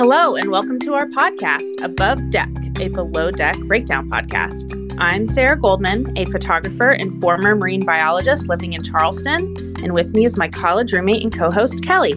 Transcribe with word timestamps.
Hello, 0.00 0.36
and 0.36 0.52
welcome 0.52 0.78
to 0.78 0.94
our 0.94 1.06
podcast, 1.06 1.82
Above 1.82 2.30
Deck, 2.30 2.48
a 2.78 2.86
below 2.86 3.32
deck 3.32 3.58
breakdown 3.62 4.08
podcast. 4.08 4.96
I'm 4.96 5.26
Sarah 5.26 5.58
Goldman, 5.58 6.16
a 6.16 6.24
photographer 6.26 6.90
and 6.90 7.12
former 7.20 7.56
marine 7.56 7.84
biologist 7.84 8.48
living 8.48 8.74
in 8.74 8.84
Charleston, 8.84 9.56
and 9.82 9.94
with 9.94 10.14
me 10.14 10.24
is 10.24 10.36
my 10.36 10.46
college 10.46 10.92
roommate 10.92 11.24
and 11.24 11.36
co 11.36 11.50
host, 11.50 11.80
Kelli. 11.82 12.12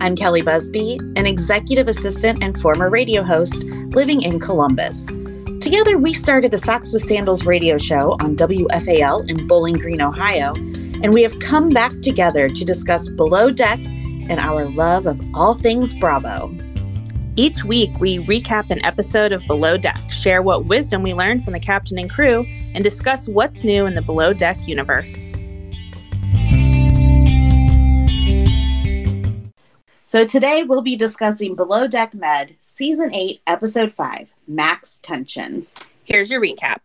I'm 0.00 0.16
Kelli 0.16 0.42
Busby, 0.42 0.98
an 1.14 1.26
executive 1.26 1.88
assistant 1.88 2.42
and 2.42 2.58
former 2.58 2.88
radio 2.88 3.22
host 3.22 3.62
living 3.92 4.22
in 4.22 4.40
Columbus. 4.40 5.08
Together, 5.60 5.98
we 5.98 6.14
started 6.14 6.52
the 6.52 6.58
Socks 6.58 6.94
with 6.94 7.02
Sandals 7.02 7.44
radio 7.44 7.76
show 7.76 8.16
on 8.22 8.34
WFAL 8.34 9.28
in 9.28 9.46
Bowling 9.46 9.76
Green, 9.76 10.00
Ohio, 10.00 10.54
and 11.02 11.12
we 11.12 11.20
have 11.20 11.38
come 11.38 11.68
back 11.68 11.92
together 12.00 12.48
to 12.48 12.64
discuss 12.64 13.10
Below 13.10 13.50
Deck 13.50 13.78
and 14.28 14.40
our 14.40 14.64
love 14.64 15.06
of 15.06 15.20
all 15.34 15.54
things 15.54 15.94
Bravo. 15.94 16.54
Each 17.36 17.64
week, 17.64 17.98
we 17.98 18.18
recap 18.18 18.70
an 18.70 18.84
episode 18.84 19.32
of 19.32 19.46
Below 19.46 19.78
Deck, 19.78 20.10
share 20.10 20.42
what 20.42 20.66
wisdom 20.66 21.02
we 21.02 21.14
learned 21.14 21.42
from 21.42 21.54
the 21.54 21.60
captain 21.60 21.98
and 21.98 22.10
crew, 22.10 22.44
and 22.74 22.84
discuss 22.84 23.26
what's 23.26 23.64
new 23.64 23.86
in 23.86 23.94
the 23.94 24.02
Below 24.02 24.34
Deck 24.34 24.68
universe. 24.68 25.34
So 30.04 30.26
today 30.26 30.62
we'll 30.62 30.82
be 30.82 30.94
discussing 30.94 31.54
Below 31.54 31.88
Deck 31.88 32.12
Med, 32.12 32.54
Season 32.60 33.14
8, 33.14 33.40
Episode 33.46 33.90
5, 33.94 34.28
Max 34.46 34.98
Tension. 34.98 35.66
Here's 36.04 36.30
your 36.30 36.42
recap. 36.42 36.80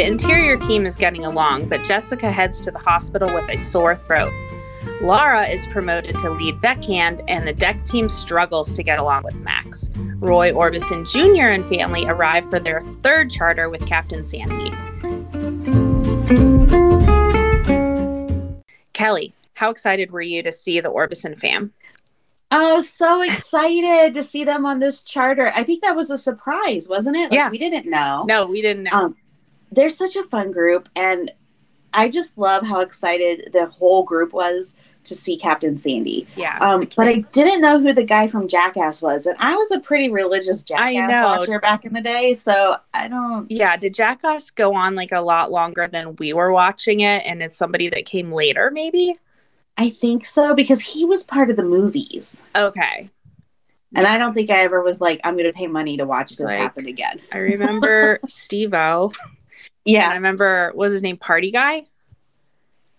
The 0.00 0.06
interior 0.06 0.56
team 0.56 0.86
is 0.86 0.96
getting 0.96 1.26
along, 1.26 1.68
but 1.68 1.80
Jessika 1.80 2.32
heads 2.32 2.58
to 2.62 2.70
the 2.70 2.78
hospital 2.78 3.28
with 3.34 3.46
a 3.50 3.58
sore 3.58 3.94
throat. 3.94 4.32
Laura 5.02 5.46
is 5.46 5.66
promoted 5.66 6.18
to 6.20 6.30
lead 6.30 6.58
deckhand, 6.62 7.20
and 7.28 7.46
the 7.46 7.52
deck 7.52 7.84
team 7.84 8.08
struggles 8.08 8.72
to 8.72 8.82
get 8.82 8.98
along 8.98 9.24
with 9.24 9.34
Max. 9.34 9.90
Roy 10.16 10.52
Orbison 10.52 11.06
Jr. 11.06 11.48
and 11.48 11.66
family 11.66 12.06
arrive 12.06 12.48
for 12.48 12.58
their 12.58 12.80
third 13.02 13.30
charter 13.30 13.68
with 13.68 13.84
Captain 13.86 14.24
Sandy. 14.24 14.70
Kelli, 18.94 19.34
how 19.52 19.68
excited 19.68 20.12
were 20.12 20.22
you 20.22 20.42
to 20.42 20.50
see 20.50 20.80
the 20.80 20.88
Orbison 20.88 21.38
fam? 21.38 21.74
Oh, 22.50 22.80
so 22.80 23.20
excited 23.30 24.14
to 24.14 24.22
see 24.22 24.44
them 24.44 24.64
on 24.64 24.78
this 24.78 25.02
charter. 25.02 25.52
I 25.54 25.62
think 25.62 25.82
that 25.82 25.94
was 25.94 26.10
a 26.10 26.16
surprise, 26.16 26.88
wasn't 26.88 27.16
it? 27.18 27.24
Like, 27.24 27.32
Yeah. 27.32 27.50
We 27.50 27.58
didn't 27.58 27.84
know. 27.84 28.24
No, 28.26 28.46
we 28.46 28.62
didn't 28.62 28.84
know. 28.84 28.92
Um, 28.92 29.16
they're 29.72 29.90
such 29.90 30.16
a 30.16 30.22
fun 30.24 30.50
group, 30.52 30.88
and 30.96 31.30
I 31.92 32.08
just 32.08 32.38
love 32.38 32.64
how 32.66 32.80
excited 32.80 33.50
the 33.52 33.66
whole 33.66 34.02
group 34.02 34.32
was 34.32 34.76
to 35.02 35.14
see 35.14 35.36
Captain 35.36 35.76
Sandy. 35.78 36.26
yeah. 36.36 36.58
Um, 36.60 36.86
but 36.94 37.08
I 37.08 37.24
didn't 37.32 37.62
know 37.62 37.80
who 37.80 37.92
the 37.94 38.04
guy 38.04 38.28
from 38.28 38.46
Jackass 38.46 39.00
was, 39.00 39.24
and 39.26 39.36
I 39.40 39.56
was 39.56 39.70
a 39.70 39.80
pretty 39.80 40.10
religious 40.10 40.62
Jackass 40.62 41.24
watcher 41.24 41.58
back 41.58 41.84
in 41.86 41.94
the 41.94 42.02
day, 42.02 42.34
so 42.34 42.76
I 42.92 43.08
don't. 43.08 43.50
yeah, 43.50 43.76
did 43.78 43.94
Jackass 43.94 44.50
go 44.50 44.74
on 44.74 44.94
like 44.94 45.10
a 45.12 45.20
lot 45.20 45.50
longer 45.50 45.88
than 45.90 46.16
we 46.16 46.32
were 46.34 46.52
watching 46.52 47.00
it? 47.00 47.22
And 47.24 47.40
it's 47.42 47.56
somebody 47.56 47.88
that 47.88 48.04
came 48.04 48.30
later, 48.30 48.70
maybe? 48.70 49.14
I 49.78 49.88
think 49.88 50.26
so 50.26 50.54
because 50.54 50.82
he 50.82 51.06
was 51.06 51.22
part 51.22 51.48
of 51.48 51.56
the 51.56 51.64
movies, 51.64 52.42
Okay. 52.54 53.08
and 53.96 54.06
I 54.06 54.18
don't 54.18 54.34
think 54.34 54.50
I 54.50 54.58
ever 54.58 54.82
was 54.82 55.00
like, 55.00 55.18
I'm 55.24 55.34
going 55.34 55.46
to 55.46 55.52
pay 55.54 55.66
money 55.66 55.96
to 55.96 56.04
watch 56.04 56.32
this 56.36 56.40
Like- 56.46 56.58
happen 56.58 56.86
again. 56.86 57.18
I 57.32 57.38
remember 57.38 58.20
Steve-O. 58.28 59.12
And 59.86 60.12
I 60.12 60.14
remember, 60.14 60.68
what 60.68 60.84
was 60.86 60.92
his 60.92 61.02
name? 61.02 61.16
Party 61.16 61.50
Guy? 61.50 61.84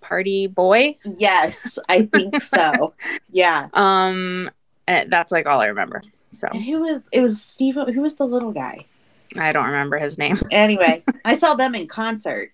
Party 0.02 0.48
Boy? 0.48 0.96
Yes, 1.06 1.78
I 1.88 2.04
think 2.04 2.42
so. 2.42 2.94
yeah. 3.32 3.70
Um, 3.74 4.50
and 4.88 5.12
that's 5.12 5.32
like 5.32 5.46
all 5.46 5.62
I 5.62 5.68
remember. 5.68 6.02
So 6.34 6.48
And 6.52 6.62
who 6.64 6.82
was 6.82 7.08
it? 7.12 7.22
Was 7.22 7.42
Steve? 7.42 7.76
Who 7.76 8.02
was 8.02 8.16
the 8.16 8.26
little 8.26 8.52
guy? 8.52 8.86
I 9.38 9.52
don't 9.52 9.66
remember 9.66 9.98
his 9.98 10.18
name. 10.18 10.38
Anyway, 10.52 11.04
I 11.24 11.38
saw 11.38 11.56
them 11.56 11.76
in 11.76 11.88
concert. 11.88 12.52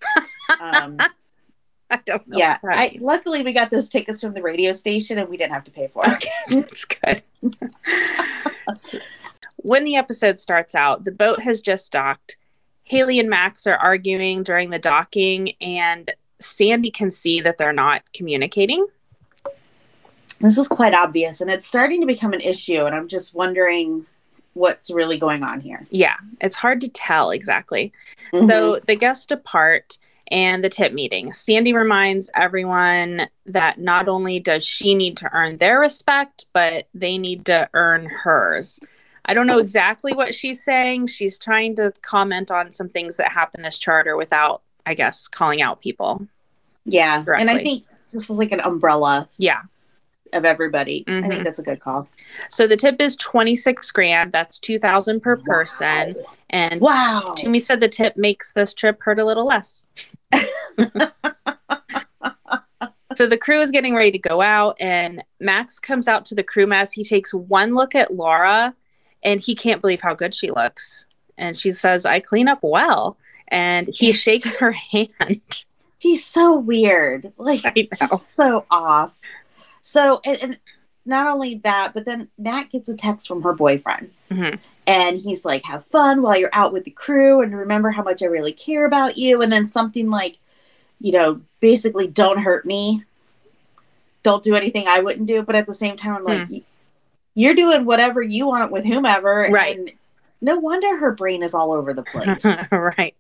Um, 0.60 0.98
I 1.90 2.00
don't 2.06 2.28
know. 2.28 2.38
yeah, 2.38 2.58
I 2.64 2.98
luckily 3.00 3.44
we 3.44 3.54
got 3.54 3.70
those 3.70 3.88
tickets 3.88 4.20
from 4.20 4.34
the 4.34 4.42
radio 4.42 4.74
station 4.74 5.18
and 5.18 5.30
we 5.30 5.38
didn't 5.38 5.54
have 5.54 5.64
to 5.64 5.72
pay 5.72 5.88
for 5.88 6.04
it. 6.06 6.14
Okay, 6.14 6.62
that's 6.62 6.86
good. 6.86 7.24
When 9.58 9.86
the 9.86 9.96
episode 9.96 10.38
starts 10.38 10.76
out, 10.76 11.06
the 11.06 11.12
boat 11.12 11.40
has 11.42 11.62
just 11.62 11.92
docked. 11.92 12.38
Haleigh 12.90 13.20
and 13.20 13.30
Max 13.30 13.68
are 13.68 13.78
arguing 13.78 14.44
during 14.44 14.70
the 14.70 14.80
docking, 14.80 15.53
and 15.62 16.12
Sandy 16.40 16.92
can 16.92 17.12
see 17.12 17.42
that 17.42 17.58
they're 17.58 17.74
not 17.74 18.02
communicating. 18.14 18.86
This 20.40 20.58
is 20.58 20.68
quite 20.68 20.94
obvious, 20.94 21.42
and 21.42 21.50
it's 21.50 21.66
starting 21.66 22.00
to 22.02 22.08
become 22.08 22.34
an 22.34 22.42
issue. 22.42 22.84
And 22.84 22.96
I'm 22.96 23.08
just 23.08 23.34
wondering 23.34 24.06
what's 24.53 24.90
really 24.90 25.18
going 25.18 25.44
on 25.44 25.59
here. 25.59 25.86
Yeah, 25.90 26.16
it's 26.42 26.56
hard 26.56 26.81
to 26.81 26.90
tell 26.90 27.31
exactly. 27.31 27.92
Mhm. 28.34 28.48
So 28.48 28.80
the 28.86 28.96
guests 28.96 29.25
depart 29.25 29.98
and 30.30 30.64
the 30.64 30.69
tip 30.69 30.94
meeting. 30.94 31.31
Sandy 31.31 31.74
reminds 31.74 32.30
everyone 32.36 33.30
that 33.46 33.80
not 33.80 34.09
only 34.09 34.40
does 34.40 34.66
she 34.66 34.94
need 34.94 35.18
to 35.18 35.30
earn 35.34 35.58
their 35.58 35.80
respect, 35.80 36.46
but 36.54 36.88
they 36.94 37.18
need 37.18 37.46
to 37.46 37.69
earn 37.74 38.06
hers. 38.06 38.80
I 39.28 39.34
don't 39.34 39.48
know 39.48 39.58
exactly 39.60 40.14
what 40.14 40.34
she's 40.34 40.64
saying. 40.64 41.08
She's 41.08 41.38
trying 41.38 41.76
to 41.76 41.92
comment 42.02 42.50
on 42.52 42.72
some 42.72 42.88
things 42.90 43.18
that 43.18 43.32
happen 43.32 43.62
this 43.62 43.78
charter 43.78 44.16
without, 44.16 44.62
I 44.86 44.94
guess, 44.94 45.28
calling 45.28 45.62
out 45.62 45.82
people. 45.82 46.26
yeah, 46.86 47.24
and 47.38 47.50
I 47.50 47.62
think 47.62 47.84
this 48.12 48.24
is 48.24 48.30
like 48.30 48.54
an 48.54 48.62
umbrella 48.62 49.28
Yeah. 49.38 49.64
of 50.32 50.46
everybody. 50.46 51.04
I 51.08 51.12
Mhm. 51.12 51.30
think 51.30 51.44
that's 51.44 51.60
a 51.60 51.64
good 51.64 51.82
call. 51.82 52.08
So 52.50 52.66
the 52.68 52.78
tip 52.78 53.02
is 53.02 53.18
26 53.18 53.92
grand. 53.92 54.32
That's 54.32 54.60
2000 54.60 55.20
per 55.22 55.36
person. 55.38 56.16
And 56.50 56.80
Wow. 56.80 57.36
Tumi 57.38 57.62
said 57.62 57.82
the 57.82 57.90
tip 57.90 58.16
makes 58.16 58.54
this 58.54 58.74
trip 58.74 59.02
hurt 59.04 59.20
a 59.20 59.26
little 59.26 59.46
less. 59.46 59.84
so 63.16 63.26
the 63.28 63.38
crew 63.38 63.60
is 63.60 63.72
getting 63.72 63.96
ready 63.96 64.12
to 64.12 64.19
go 64.19 64.42
out, 64.42 64.78
and 64.80 65.24
Max 65.40 65.80
comes 65.80 66.07
out 66.07 66.25
to 66.28 66.36
the 66.36 66.44
crew 66.44 66.68
mess. 66.68 66.94
He 66.94 67.04
takes 67.04 67.34
one 67.34 67.74
look 67.74 67.96
at 67.96 68.13
Laura, 68.13 68.74
and 69.27 69.41
he 69.41 69.53
can't 69.56 69.81
believe 69.81 70.01
how 70.01 70.13
good 70.13 70.33
she 70.33 70.50
looks. 70.51 71.06
And 71.38 71.56
she 71.57 71.71
says, 71.71 72.06
I 72.06 72.19
clean 72.19 72.47
up 72.47 72.59
well. 72.63 73.18
And 73.50 73.89
he 73.94 74.12
shakes 74.13 74.56
her 74.57 74.71
hand. 74.91 75.63
He's 76.00 76.25
so 76.25 76.57
weird. 76.57 77.33
Like 77.38 77.62
I 77.65 77.74
know. 77.75 78.07
just 78.07 78.33
so 78.33 78.65
off. 78.71 79.19
So 79.81 80.21
and, 80.25 80.41
and 80.44 80.59
not 81.06 81.27
only 81.27 81.56
that, 81.59 81.94
but 81.94 82.06
then 82.06 82.27
Nat 82.38 82.65
gets 82.71 82.89
a 82.89 82.95
text 82.95 83.27
from 83.27 83.41
her 83.44 83.53
boyfriend. 83.53 84.12
Mhm. 84.31 84.59
And 84.85 85.18
he's 85.19 85.44
like, 85.45 85.63
have 85.65 85.83
fun 85.85 86.21
while 86.21 86.38
you're 86.38 86.50
out 86.53 86.71
with 86.74 86.83
the 86.85 86.91
crew 86.91 87.41
and 87.41 87.56
remember 87.56 87.89
how 87.91 88.03
much 88.03 88.21
I 88.24 88.27
really 88.27 88.53
care 88.53 88.85
about 88.85 89.18
you. 89.18 89.41
And 89.41 89.51
then 89.51 89.68
something 89.68 90.09
like, 90.09 90.38
you 91.01 91.12
know, 91.12 91.41
basically 91.59 92.07
don't 92.07 92.39
hurt 92.39 92.65
me. 92.65 93.03
Don't 94.24 94.44
do 94.44 94.56
anything 94.56 94.88
I 94.88 95.00
wouldn't 95.01 95.27
do. 95.27 95.41
But 95.44 95.56
at 95.56 95.65
the 95.68 95.74
same 95.74 95.97
time, 95.97 96.15
I'm 96.18 96.24
like, 96.24 96.50
"Y- 96.50 96.62
you're 97.38 97.54
doing 97.54 97.86
whatever 97.86 98.22
you 98.22 98.48
want 98.48 98.72
with 98.72 98.84
whomever. 98.84 99.48
Right. 99.51 99.78
And 99.78 99.92
no 100.42 100.57
wonder 100.57 100.98
her 100.98 101.12
brain 101.12 101.44
is 101.44 101.54
all 101.54 101.72
over 101.72 101.94
the 101.94 102.01
place. 102.04 102.45
right. 102.72 103.16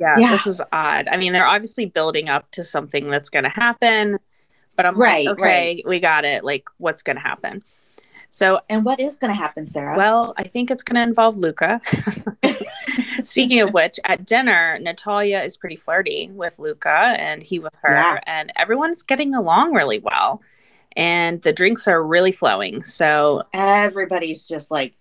Yeah, 0.00 0.16
Yeah. 0.18 0.30
this 0.32 0.46
is 0.48 0.60
odd. 0.72 1.06
I 1.08 1.16
mean, 1.16 1.32
they're 1.32 1.46
obviously 1.46 1.86
building 1.86 2.28
up 2.28 2.50
to 2.52 2.64
something 2.64 3.08
that's 3.08 3.30
going 3.30 3.44
to 3.44 3.48
happen. 3.50 4.18
but 4.74 4.84
I'm 4.84 4.96
Right, 4.98 5.26
like, 5.26 5.40
okay, 5.40 5.82
we 5.86 6.00
got 6.00 6.24
it. 6.24 6.44
Like, 6.44 6.68
what's 6.78 7.02
going 7.02 7.16
to 7.16 7.22
happen? 7.22 7.62
We 7.62 7.62
got 7.62 7.62
it. 7.62 7.62
Like, 7.62 7.62
what's 7.62 7.62
going 7.62 7.62
to 7.62 7.62
happen? 7.62 7.62
So, 8.28 8.58
and 8.68 8.84
what 8.84 9.00
is 9.00 9.16
going 9.16 9.32
to 9.32 9.36
happen, 9.36 9.66
Sarah? 9.66 9.96
well, 9.96 10.34
I 10.36 10.42
think 10.42 10.70
it's 10.70 10.82
going 10.82 10.96
to 10.96 11.02
involve 11.02 11.38
Luka. 11.38 11.80
Speaking 13.22 13.60
of 13.60 13.72
which, 13.72 13.98
at 14.04 14.26
dinner, 14.26 14.78
Natalya 14.80 15.42
is 15.42 15.56
pretty 15.56 15.76
flirty 15.76 16.28
with 16.32 16.58
Luka 16.58 16.90
and 16.90 17.42
he 17.42 17.58
with 17.60 17.74
her, 17.82 17.94
Yeah. 17.94 18.18
and 18.26 18.52
everyone's 18.56 19.02
getting 19.02 19.34
along 19.34 19.72
really 19.72 20.00
well. 20.00 20.42
And 20.96 21.42
the 21.42 21.52
drinks 21.52 21.86
are 21.86 22.02
really 22.02 22.32
flowing. 22.32 22.82
So 22.82 23.42
everybody's 23.52 24.48
just 24.48 24.70
like, 24.70 24.94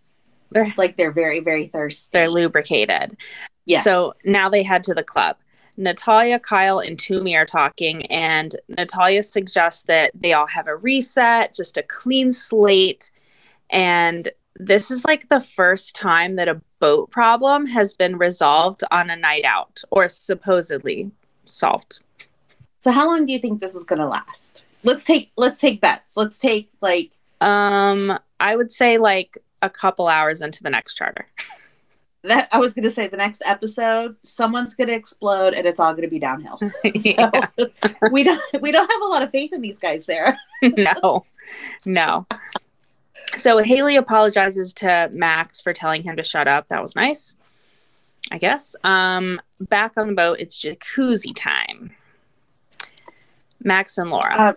they're, 0.52 0.74
like 0.78 0.98
they're 0.98 1.12
very, 1.12 1.40
very 1.40 1.68
thirsty. 1.68 2.10
they're 2.12 2.30
lubricated. 2.30 3.18
yeah. 3.66 3.82
So 3.82 4.14
now 4.26 4.50
they 4.50 4.62
head 4.64 4.84
to 4.86 4.94
the 4.94 5.04
club. 5.04 5.38
Natalya, 5.78 6.40
Kyle, 6.40 6.80
and 6.80 6.98
Tumi 6.98 7.36
are 7.36 7.46
talking, 7.46 8.06
and 8.08 8.56
Natalya 8.70 9.24
suggests 9.24 9.84
that 9.84 10.12
they 10.14 10.34
all 10.34 10.48
have 10.48 10.68
a 10.68 10.76
reset, 10.78 11.54
just 11.54 11.78
a 11.78 11.84
clean 11.84 12.32
slate. 12.32 13.12
And 13.70 14.30
this 14.58 14.90
is 14.90 15.04
like 15.04 15.28
the 15.28 15.42
first 15.42 15.96
time 15.96 16.36
that 16.36 16.48
a 16.48 16.62
boat 16.80 17.12
problem 17.12 17.66
has 17.68 17.94
been 17.94 18.18
resolved 18.18 18.84
on 18.92 19.10
a 19.10 19.16
night 19.16 19.44
out, 19.44 19.84
or 19.92 20.08
supposedly 20.08 21.12
solved. 21.46 22.00
so 22.80 22.92
how 22.92 23.08
long 23.08 23.26
do 23.26 23.34
you 23.34 23.40
think 23.40 23.60
this 23.60 23.76
is 23.76 23.84
going 23.84 24.00
to 24.00 24.08
last? 24.08 24.64
Let's 24.86 25.04
take 25.04 25.32
let's 25.36 25.60
take 25.60 25.82
bets. 25.82 26.16
Let's 26.16 26.38
take 26.40 26.70
like 26.82 27.12
Um, 27.42 28.18
I 28.40 28.56
would 28.56 28.72
say 28.72 28.98
like 28.98 29.38
a 29.62 29.70
couple 29.70 30.08
hours 30.08 30.42
into 30.42 30.64
the 30.64 30.70
next 30.70 30.94
charter. 30.94 31.28
that. 32.24 32.48
I 32.52 32.58
was 32.60 32.74
going 32.74 32.84
to 32.84 32.90
say 32.90 33.08
the 33.08 33.18
next 33.18 33.42
episode, 33.46 34.16
someone's 34.24 34.74
going 34.74 34.88
to 34.88 34.94
explode 34.94 35.54
and 35.54 35.66
it's 35.68 35.80
all 35.80 35.92
going 35.92 36.04
to 36.04 36.08
be 36.08 36.20
downhill. 36.20 36.60
So 36.96 37.32
we 38.12 38.24
don't 38.24 38.42
we 38.62 38.72
don't 38.72 38.92
have 38.92 39.02
a 39.02 39.08
lot 39.08 39.24
of 39.24 39.32
faith 39.32 39.54
in 39.54 39.62
these 39.62 39.80
guys, 39.80 40.06
Sarah. 40.06 40.38
no, 40.62 41.26
no. 41.86 42.26
So 43.36 43.58
Haleigh 43.62 43.98
apologizes 43.98 44.74
to 44.76 45.10
Max 45.12 45.62
for 45.62 45.74
telling 45.74 46.04
him 46.04 46.16
to 46.18 46.24
shut 46.24 46.48
up. 46.48 46.68
That 46.68 46.82
was 46.82 46.96
nice, 46.96 47.36
I 48.32 48.38
guess. 48.38 48.76
Um, 48.84 49.42
back 49.60 49.98
on 49.98 50.08
the 50.08 50.14
boat, 50.14 50.40
it's 50.40 50.58
jacuzzi 50.64 51.34
time. 51.36 51.92
Max 53.64 53.98
and 53.98 54.12
Laura. 54.12 54.36
Uh, 54.36 54.54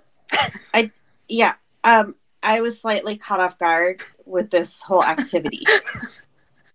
I 0.74 0.90
yeah. 1.28 1.54
Um, 1.84 2.14
I 2.42 2.60
was 2.60 2.80
slightly 2.80 3.16
caught 3.16 3.40
off 3.40 3.58
guard 3.58 4.02
with 4.24 4.50
this 4.50 4.82
whole 4.82 5.02
activity. 5.04 5.64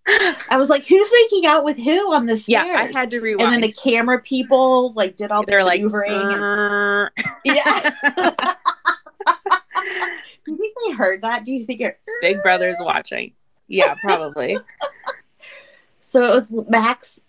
I 0.06 0.58
was 0.58 0.70
like, 0.70 0.86
who's 0.86 1.10
making 1.22 1.46
out 1.46 1.64
with 1.64 1.78
who 1.78 2.14
on 2.14 2.26
this?" 2.26 2.50
yeah, 2.50 2.64
I 2.64 2.92
had 2.92 3.10
to 3.12 3.20
rewind. 3.22 3.42
and 3.42 3.54
then 3.54 3.62
the 3.62 3.72
camera 3.72 4.20
people 4.22 4.92
like 4.94 5.16
did 5.16 5.32
all 5.32 5.44
the 5.44 5.48
They're 5.52 5.64
like, 5.64 5.80
maneuvering. 5.80 6.12
and- 6.14 7.10
yeah. 7.46 7.92
Do 10.46 10.52
you 10.52 10.58
think 10.58 10.76
they 10.88 10.94
heard 10.94 11.22
that? 11.22 11.46
Do 11.46 11.54
you 11.54 11.66
think 11.66 11.82
it? 11.82 12.00
Big 12.22 12.42
Brother's 12.44 12.80
watching. 12.82 13.32
Yeah, 13.68 13.96
probably. 13.96 14.58
So 16.00 16.26
it 16.26 16.32
was 16.34 16.52
Max. 16.70 17.22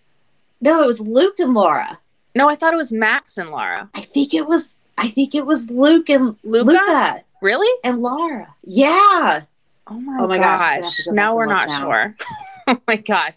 No, 0.60 0.82
it 0.82 0.86
was 0.86 0.98
Luke 1.00 1.38
and 1.38 1.54
Laura. 1.54 1.86
no, 2.34 2.48
I 2.48 2.56
thought 2.56 2.72
it 2.74 2.78
was 2.78 2.92
Max 2.92 3.38
and 3.38 3.50
Laura. 3.50 3.88
I 3.94 4.00
think 4.00 4.34
it 4.34 4.46
was. 4.46 4.76
I 4.98 5.08
think 5.08 5.34
it 5.34 5.44
was 5.46 5.68
Luke 5.70 6.08
and 6.10 6.36
Luka? 6.44 6.70
Luka 6.72 7.24
Really? 7.42 7.72
and 7.82 8.00
Laura. 8.00 8.54
Yeah. 8.62 9.42
Oh 9.86 10.00
my, 10.00 10.16
Oh 10.20 10.26
my 10.26 10.38
gosh, 10.38 10.60
I'm 10.60 10.60
gonna 10.60 10.74
have 10.74 10.82
gosh! 10.82 11.04
go 11.04 11.12
now 11.12 11.34
we're 11.36 11.46
not 11.46 11.68
now. 11.68 11.80
sure. 11.82 12.16
oh 12.68 12.80
my 12.86 12.96
gosh! 12.96 13.36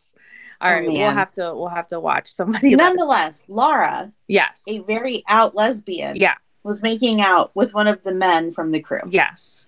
All 0.62 0.70
Oh, 0.70 0.74
right, 0.74 0.88
we'll 0.88 1.12
have 1.12 1.32
to 1.34 1.54
we'll 1.54 1.68
have 1.68 1.88
to 1.90 2.00
watch 2.00 2.28
somebody. 2.30 2.74
Nonetheless, 2.76 3.44
Laura, 3.48 4.12
yes, 4.28 4.64
a 4.68 4.80
very 4.80 5.24
out 5.28 5.56
lesbian, 5.56 6.16
yeah, 6.16 6.36
was 6.64 6.82
making 6.82 7.20
out 7.22 7.52
with 7.54 7.74
one 7.74 7.88
of 7.88 8.02
the 8.04 8.14
men 8.14 8.54
from 8.54 8.72
the 8.72 8.80
crew. 8.80 9.02
yes. 9.10 9.66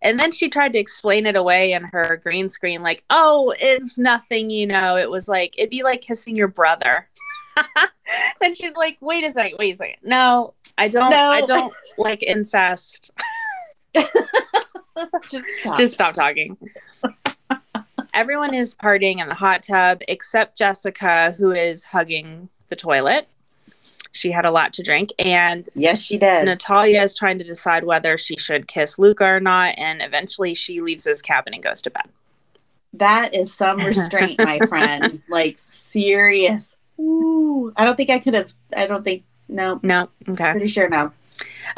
And 0.00 0.18
then 0.18 0.32
she 0.32 0.48
tried 0.48 0.72
to 0.72 0.78
explain 0.78 1.26
it 1.26 1.36
away 1.36 1.72
in 1.72 1.82
her 1.84 2.18
green 2.22 2.48
screen, 2.48 2.82
like, 2.82 3.04
"Oh, 3.10 3.52
it's 3.60 3.98
nothing, 3.98 4.48
you 4.48 4.66
know. 4.66 4.96
It 4.96 5.10
was 5.10 5.28
like 5.28 5.54
it'd 5.58 5.70
be 5.70 5.82
like 5.82 6.00
kissing 6.00 6.34
your 6.34 6.48
brother." 6.48 7.08
and 8.40 8.56
she's 8.56 8.74
like, 8.74 8.98
"Wait 9.00 9.24
a 9.24 9.30
second, 9.30 9.58
wait 9.58 9.74
a 9.74 9.76
second. 9.76 9.96
No, 10.02 10.54
I 10.78 10.88
don't. 10.88 11.10
No. 11.10 11.28
I 11.28 11.40
don't 11.42 11.72
like 11.98 12.22
incest. 12.22 13.10
Just 13.94 15.44
stop. 15.60 15.76
Just 15.76 15.94
stop 15.94 16.14
talking." 16.14 16.56
Everyone 18.14 18.52
is 18.52 18.74
partying 18.74 19.20
in 19.22 19.28
the 19.28 19.34
hot 19.34 19.62
tub 19.62 20.02
except 20.06 20.58
Jessika, 20.58 21.34
who 21.36 21.52
is 21.52 21.82
hugging 21.82 22.48
the 22.68 22.76
toilet. 22.76 23.26
She 24.14 24.30
had 24.30 24.44
a 24.44 24.50
lot 24.50 24.74
to 24.74 24.82
drink, 24.82 25.08
and 25.18 25.66
yes, 25.74 25.98
she 26.02 26.18
did. 26.18 26.44
Natalya 26.44 27.02
is 27.02 27.14
trying 27.14 27.38
to 27.38 27.44
decide 27.44 27.84
whether 27.84 28.18
she 28.18 28.36
should 28.36 28.68
kiss 28.68 28.98
Luka 28.98 29.24
or 29.24 29.40
not, 29.40 29.74
and 29.78 30.02
eventually 30.02 30.52
she 30.52 30.82
leaves 30.82 31.04
his 31.04 31.22
cabin 31.22 31.54
and 31.54 31.62
goes 31.62 31.80
to 31.82 31.90
bed. 31.90 32.04
That 32.92 33.34
is 33.34 33.54
some 33.54 33.78
restraint, 33.78 34.38
my 34.38 34.58
friend. 34.66 35.22
Like 35.30 35.58
serious. 35.58 36.76
Ooh, 37.00 37.72
I 37.76 37.84
don't 37.84 37.96
think 37.96 38.10
I 38.10 38.18
could 38.18 38.34
have. 38.34 38.52
I 38.76 38.86
don't 38.86 39.04
think. 39.04 39.24
No, 39.48 39.80
No, 39.82 40.08
okay, 40.28 40.52
pretty 40.52 40.68
sure 40.68 40.88
no. 40.88 41.12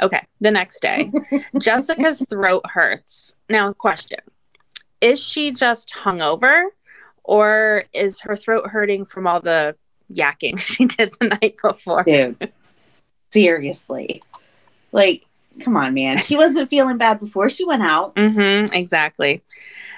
okay. 0.03 0.25
The 0.41 0.51
next 0.51 0.81
day, 0.81 1.11
Jessika's 1.59 2.25
throat 2.29 2.63
hurts. 2.67 3.35
Now, 3.49 3.73
question: 3.73 4.21
Is 5.01 5.21
she 5.21 5.51
just 5.51 5.93
hungover, 5.93 6.65
or 7.25 7.85
is 7.93 8.21
her 8.21 8.37
throat 8.37 8.69
hurting 8.69 9.05
from 9.07 9.27
all 9.27 9.41
the 9.41 9.75
yakking 10.13 10.59
she 10.61 10.85
did 10.85 11.15
the 11.19 11.29
night 11.29 11.57
before? 11.63 12.03
dude 12.05 12.53
seriously 13.31 14.23
like 14.93 15.25
come 15.61 15.77
on 15.77 15.95
man 15.95 16.19
she 16.19 16.37
wasn't 16.37 16.69
feeling 16.71 16.97
bad 16.99 17.19
before 17.19 17.49
she 17.49 17.65
went 17.65 17.83
out 17.83 18.15
Mm-hmm, 18.15 18.73
exactly. 18.75 19.43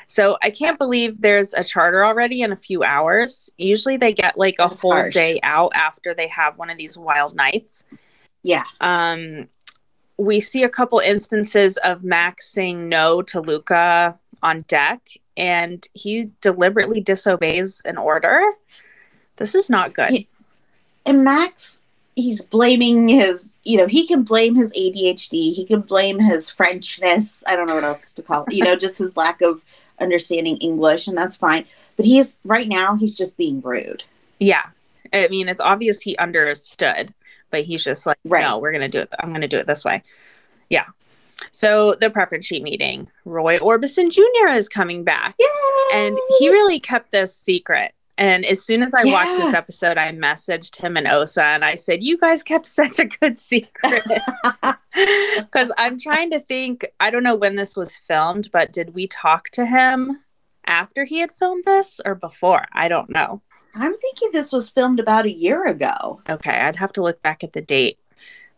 So 0.07 0.37
I 0.43 0.51
can't 0.51 0.79
believe 0.79 1.21
there's 1.21 1.53
a 1.55 1.65
charter 1.65 2.05
already 2.05 2.43
in 2.43 2.53
a 2.53 2.57
few 2.57 2.85
hours. 2.85 3.53
Usually 3.59 3.97
they 3.97 4.13
get 4.13 4.39
like 4.39 4.55
a 4.59 4.69
That's 4.69 4.81
whole 4.81 4.93
harsh. 4.93 5.15
day 5.15 5.41
out 5.43 5.73
after 5.75 6.15
they 6.15 6.29
have 6.29 6.59
one 6.59 6.71
of 6.71 6.79
these 6.79 6.97
wild 6.97 7.35
nights. 7.35 7.85
yeah 8.43 8.65
Um, 8.81 9.49
we 10.17 10.41
see 10.41 10.63
a 10.63 10.69
couple 10.69 10.99
instances 11.01 11.77
of 11.79 12.05
Max 12.05 12.49
saying 12.49 12.89
no 12.89 13.21
to 13.23 13.41
Luka 13.41 14.19
on 14.43 14.61
deck, 14.69 15.03
and 15.37 15.87
he 15.93 16.31
deliberately 16.41 17.01
disobeys 17.01 17.83
an 17.85 17.99
order. 17.99 18.41
This 19.37 19.55
is 19.55 19.69
not 19.69 19.93
good. 19.93 20.25
And 21.05 21.25
max 21.25 21.83
he's 22.17 22.41
blaming 22.41 23.07
his 23.09 23.53
you 23.65 23.77
know 23.77 23.87
he 23.87 24.07
can 24.07 24.23
blame 24.23 24.55
his 24.55 24.73
adhd 24.73 25.31
he 25.31 25.65
can 25.67 25.83
blame 25.83 26.19
his 26.19 26.49
frenchness 26.51 27.45
i 27.47 27.55
don't 27.55 27.67
know 27.67 27.75
what 27.75 27.85
else 27.85 28.11
to 28.13 28.23
call 28.23 28.45
it 28.45 28.55
you 28.55 28.65
know 28.65 28.75
just 28.75 28.99
his 28.99 29.17
lack 29.17 29.41
of 29.43 29.63
understanding 30.01 30.57
english 30.59 31.07
and 31.07 31.17
that's 31.17 31.37
fine 31.37 31.65
but 31.97 32.05
he's 32.07 32.39
right 32.45 32.69
now 32.69 32.95
he's 32.95 33.15
just 33.15 33.37
being 33.37 33.61
rude 33.61 34.03
Yeah. 34.39 34.67
I 35.13 35.29
mean, 35.29 35.49
it's 35.49 35.61
obvious 35.61 36.03
he 36.03 36.17
understood, 36.19 37.15
but 37.51 37.63
he's 37.63 37.85
just 37.85 38.07
like, 38.07 38.19
Right. 38.25 38.43
no, 38.43 38.59
we're 38.59 38.73
going 38.73 38.83
to 38.83 38.89
do 38.89 38.99
it. 39.01 39.15
I'm 39.21 39.29
going 39.31 39.41
to 39.41 39.49
do 39.49 39.57
it 39.59 39.67
this 39.67 39.85
way. 39.85 40.03
Yeah. 40.69 40.85
So 41.53 41.95
the 42.01 42.11
preference 42.11 42.45
sheet 42.45 42.63
meeting, 42.65 43.09
Roy 43.25 43.59
Orbison 43.59 44.11
Jr. 44.11 44.49
is 44.53 44.69
coming 44.69 45.05
back. 45.05 45.37
And 45.95 46.19
he 46.39 46.51
really 46.51 46.81
kept 46.81 47.13
this 47.13 47.35
secret. 47.35 47.95
And 48.19 48.47
as 48.47 48.65
soon 48.65 48.83
as 48.83 48.95
I 48.95 49.05
watched 49.05 49.37
this 49.37 49.53
episode, 49.55 49.99
I 49.99 50.11
messaged 50.13 50.77
him 50.77 50.97
and 50.97 51.07
Osa 51.07 51.45
and 51.45 51.65
I 51.65 51.75
said, 51.75 52.03
You 52.03 52.17
guys 52.19 52.43
kept 52.43 52.67
such 52.81 52.99
a 52.99 53.05
good 53.07 53.39
secret. 53.39 54.03
Because 55.37 55.71
I'm 55.77 55.99
trying 55.99 56.31
to 56.31 56.41
think, 56.41 56.87
I 56.99 57.11
don't 57.11 57.23
know 57.23 57.35
when 57.35 57.57
this 57.57 57.77
was 57.77 57.99
filmed, 57.99 58.51
but 58.51 58.73
did 58.73 58.95
we 58.95 59.07
talk 59.07 59.51
to 59.51 59.67
him 59.67 60.21
after 60.67 61.05
he 61.05 61.19
had 61.19 61.31
filmed 61.31 61.65
this 61.65 62.01
or 62.03 62.15
before? 62.15 62.65
I 62.73 62.89
don't 62.89 63.11
know. 63.11 63.43
i'm 63.75 63.95
thinking 63.95 64.31
this 64.33 64.53
was 64.53 64.71
filmed 64.71 64.99
about 64.99 65.27
a 65.27 65.31
year 65.31 65.67
ago 65.67 66.23
Okay, 66.31 66.51
I'd 66.51 66.77
have 66.77 66.95
to 66.95 67.03
look 67.03 67.21
back 67.21 67.45
at 67.45 67.53
the 67.53 67.61
date 67.61 67.99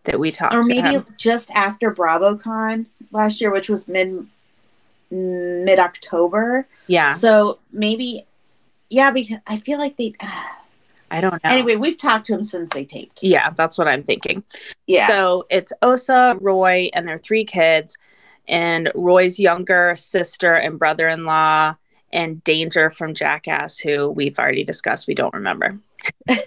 that 0.04 0.20
we 0.20 0.30
talked 0.30 0.54
or 0.54 0.62
maybe 0.62 0.96
just 1.16 1.50
after 1.50 1.90
BravoCon 1.92 2.86
last 3.10 3.40
year, 3.40 3.50
which 3.50 3.68
was 3.68 3.88
mid 3.88 4.24
mid 5.10 5.78
October. 5.78 6.66
Yeah, 6.86 7.10
So 7.10 7.58
maybe, 7.72 8.24
yeah, 8.90 9.10
because 9.10 9.38
I 9.46 9.58
feel 9.58 9.78
like 9.78 9.96
they. 9.96 10.14
I 11.10 11.22
don't 11.22 11.32
know. 11.42 11.50
Anyway, 11.50 11.76
we've 11.76 11.96
talked 11.96 12.26
to 12.26 12.34
him 12.34 12.42
since 12.42 12.68
they 12.68 12.84
taped. 12.84 13.22
yeah, 13.22 13.48
that's 13.56 13.78
what 13.78 13.88
I'm 13.88 14.02
thinking. 14.02 14.44
Yeah, 14.86 15.06
So 15.06 15.46
it's 15.48 15.72
Osa, 15.80 16.36
Roy, 16.38 16.90
and 16.92 17.08
their 17.08 17.16
three 17.16 17.46
kids, 17.46 17.96
and 18.46 18.92
Roy's 18.94 19.40
younger 19.40 19.94
sister 19.96 20.52
and 20.52 20.78
brother 20.78 21.08
in 21.08 21.24
law, 21.24 21.76
and 22.12 22.44
Danger 22.44 22.90
from 22.90 23.14
Jackass, 23.14 23.78
who 23.78 24.10
we've 24.10 24.38
already 24.38 24.64
discussed. 24.64 25.06
We 25.06 25.14
don't 25.14 25.32
remember. 25.32 25.78
but 26.26 26.38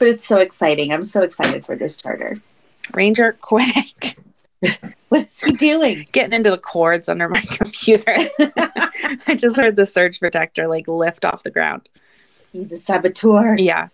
it's 0.00 0.26
so 0.26 0.40
exciting. 0.40 0.92
I'm 0.92 1.02
so 1.02 1.22
excited 1.22 1.64
for 1.64 1.74
this 1.74 1.96
charter. 1.96 2.38
Ranger 2.92 3.32
quit 3.40 4.16
What 5.08 5.26
is 5.26 5.40
he 5.40 5.52
doing? 5.52 6.06
getting 6.12 6.32
into 6.34 6.50
the 6.52 6.58
cords 6.58 7.08
under 7.08 7.28
my 7.28 7.40
computer. 7.50 8.14
I 9.26 9.34
just 9.36 9.56
heard 9.56 9.74
the 9.74 9.84
surge 9.84 10.20
protector 10.20 10.68
like 10.68 10.86
lift 10.86 11.24
off 11.24 11.42
the 11.42 11.50
ground. 11.50 11.88
He's 12.52 12.70
a 12.72 12.76
saboteur. 12.76 13.56
Yeah. 13.58 13.88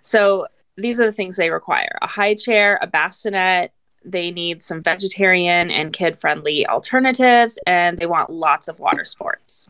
So 0.00 0.46
these 0.76 1.00
are 1.00 1.06
the 1.06 1.12
things 1.12 1.36
they 1.36 1.50
require 1.50 1.98
a 2.00 2.06
high 2.06 2.34
chair, 2.34 2.78
a 2.80 2.86
bassinet, 2.86 3.72
they 4.04 4.30
need 4.30 4.62
some 4.62 4.82
vegetarian 4.82 5.70
and 5.70 5.92
kid 5.92 6.18
friendly 6.18 6.66
alternatives, 6.66 7.58
and 7.66 7.98
they 7.98 8.06
want 8.06 8.30
lots 8.30 8.68
of 8.68 8.78
water 8.78 9.04
sports. 9.04 9.68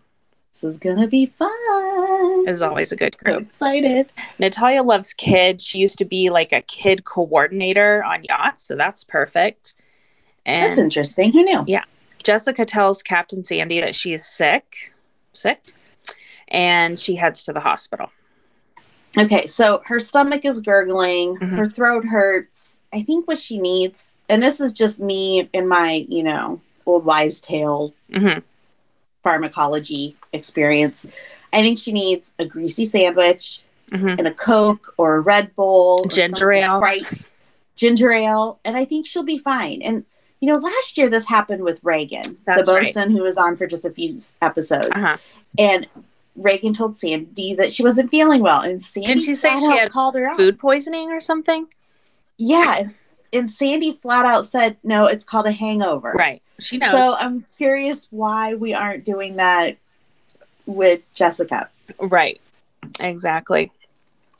This 0.52 0.64
is 0.64 0.76
gonna 0.78 1.08
be 1.08 1.26
fun. 1.26 2.48
Is 2.48 2.62
always 2.62 2.92
a 2.92 2.96
good 2.96 3.16
I'm 3.26 3.32
group. 3.32 3.42
excited. 3.46 4.12
Natalya 4.38 4.82
loves 4.84 5.12
kids. 5.12 5.64
She 5.66 5.80
used 5.80 5.98
to 5.98 6.04
be 6.04 6.30
like 6.30 6.52
a 6.52 6.62
kid 6.62 7.04
coordinator 7.04 8.04
on 8.04 8.22
yachts, 8.24 8.66
so 8.66 8.76
that's 8.76 9.02
perfect. 9.02 9.74
That's 10.46 10.78
interesting. 10.78 11.32
Who 11.32 11.42
knew? 11.42 11.64
Yeah. 11.66 11.84
Jessika 12.22 12.66
tells 12.66 13.02
Captain 13.02 13.42
Sandy 13.42 13.80
that 13.80 13.94
she 13.94 14.14
is 14.14 14.26
sick, 14.26 14.92
sick, 15.32 15.60
and 16.48 16.98
she 16.98 17.16
heads 17.16 17.44
to 17.44 17.52
the 17.52 17.60
hospital. 17.60 18.10
Okay, 19.16 19.46
so 19.46 19.80
her 19.84 20.00
stomach 20.00 20.44
is 20.44 20.60
gurgling, 20.60 21.36
Mhm. 21.36 21.56
her 21.56 21.66
throat 21.66 22.04
hurts. 22.04 22.80
I 22.92 23.02
think 23.02 23.28
what 23.28 23.38
she 23.38 23.58
needs, 23.58 24.18
and 24.28 24.42
this 24.42 24.60
is 24.60 24.72
just 24.72 25.00
me 25.00 25.48
in 25.52 25.68
my, 25.68 26.04
you 26.08 26.22
know, 26.22 26.60
old 26.86 27.04
wives' 27.04 27.40
tale 27.40 27.94
hmm 28.12 28.38
pharmacology 29.22 30.16
experience. 30.34 31.06
I 31.52 31.62
think 31.62 31.78
she 31.78 31.92
needs 31.92 32.34
a 32.38 32.44
greasy 32.44 32.84
sandwich 32.84 33.60
hmm 33.90 34.14
and 34.18 34.26
a 34.26 34.34
Coke 34.34 34.92
or 34.98 35.16
a 35.16 35.20
Red 35.20 35.54
Bull, 35.56 36.06
Ginger 36.06 36.52
ale. 36.52 36.78
Sprite, 36.78 37.06
ginger 37.76 38.12
ale, 38.12 38.58
and 38.64 38.76
I 38.76 38.84
think 38.84 39.06
she'll 39.06 39.22
be 39.22 39.38
fine. 39.38 39.80
And 39.82 40.04
you 40.44 40.52
know, 40.52 40.58
last 40.58 40.98
year 40.98 41.08
this 41.08 41.26
happened 41.26 41.62
with 41.62 41.80
Reagan, 41.82 42.36
That's 42.44 42.68
the 42.68 42.74
right. 42.74 42.94
who 42.94 43.22
was 43.22 43.38
on 43.38 43.56
for 43.56 43.66
just 43.66 43.86
a 43.86 43.90
few 43.90 44.18
episodes, 44.42 44.88
Uh-huh. 44.92 45.16
and 45.58 45.86
Reagan 46.36 46.74
told 46.74 46.94
Sandy 46.94 47.54
that 47.54 47.72
she 47.72 47.82
wasn't 47.82 48.10
feeling 48.10 48.42
well, 48.42 48.60
and 48.60 48.82
Sandy 48.82 49.06
Didn't 49.06 49.22
she 49.22 49.34
say 49.34 49.56
she 49.58 49.78
had 49.78 49.90
called 49.90 50.14
her 50.16 50.28
out. 50.28 50.36
Food 50.36 50.58
poisoning 50.58 51.10
or 51.10 51.18
something? 51.18 51.66
Yeah, 52.36 52.76
and, 52.80 52.94
and 53.32 53.50
Sandy 53.50 53.92
flat 53.92 54.26
out 54.26 54.44
said, 54.44 54.76
"No, 54.84 55.06
it's 55.06 55.24
called 55.24 55.46
a 55.46 55.52
hangover." 55.52 56.12
Right. 56.14 56.42
She 56.58 56.76
knows. 56.76 56.92
So 56.92 57.16
I'm 57.18 57.46
curious 57.56 58.08
why 58.10 58.52
we 58.52 58.74
aren't 58.74 59.06
doing 59.06 59.36
that 59.36 59.78
with 60.66 61.00
Jessika. 61.14 61.68
Right. 61.98 62.38
Exactly. 63.00 63.72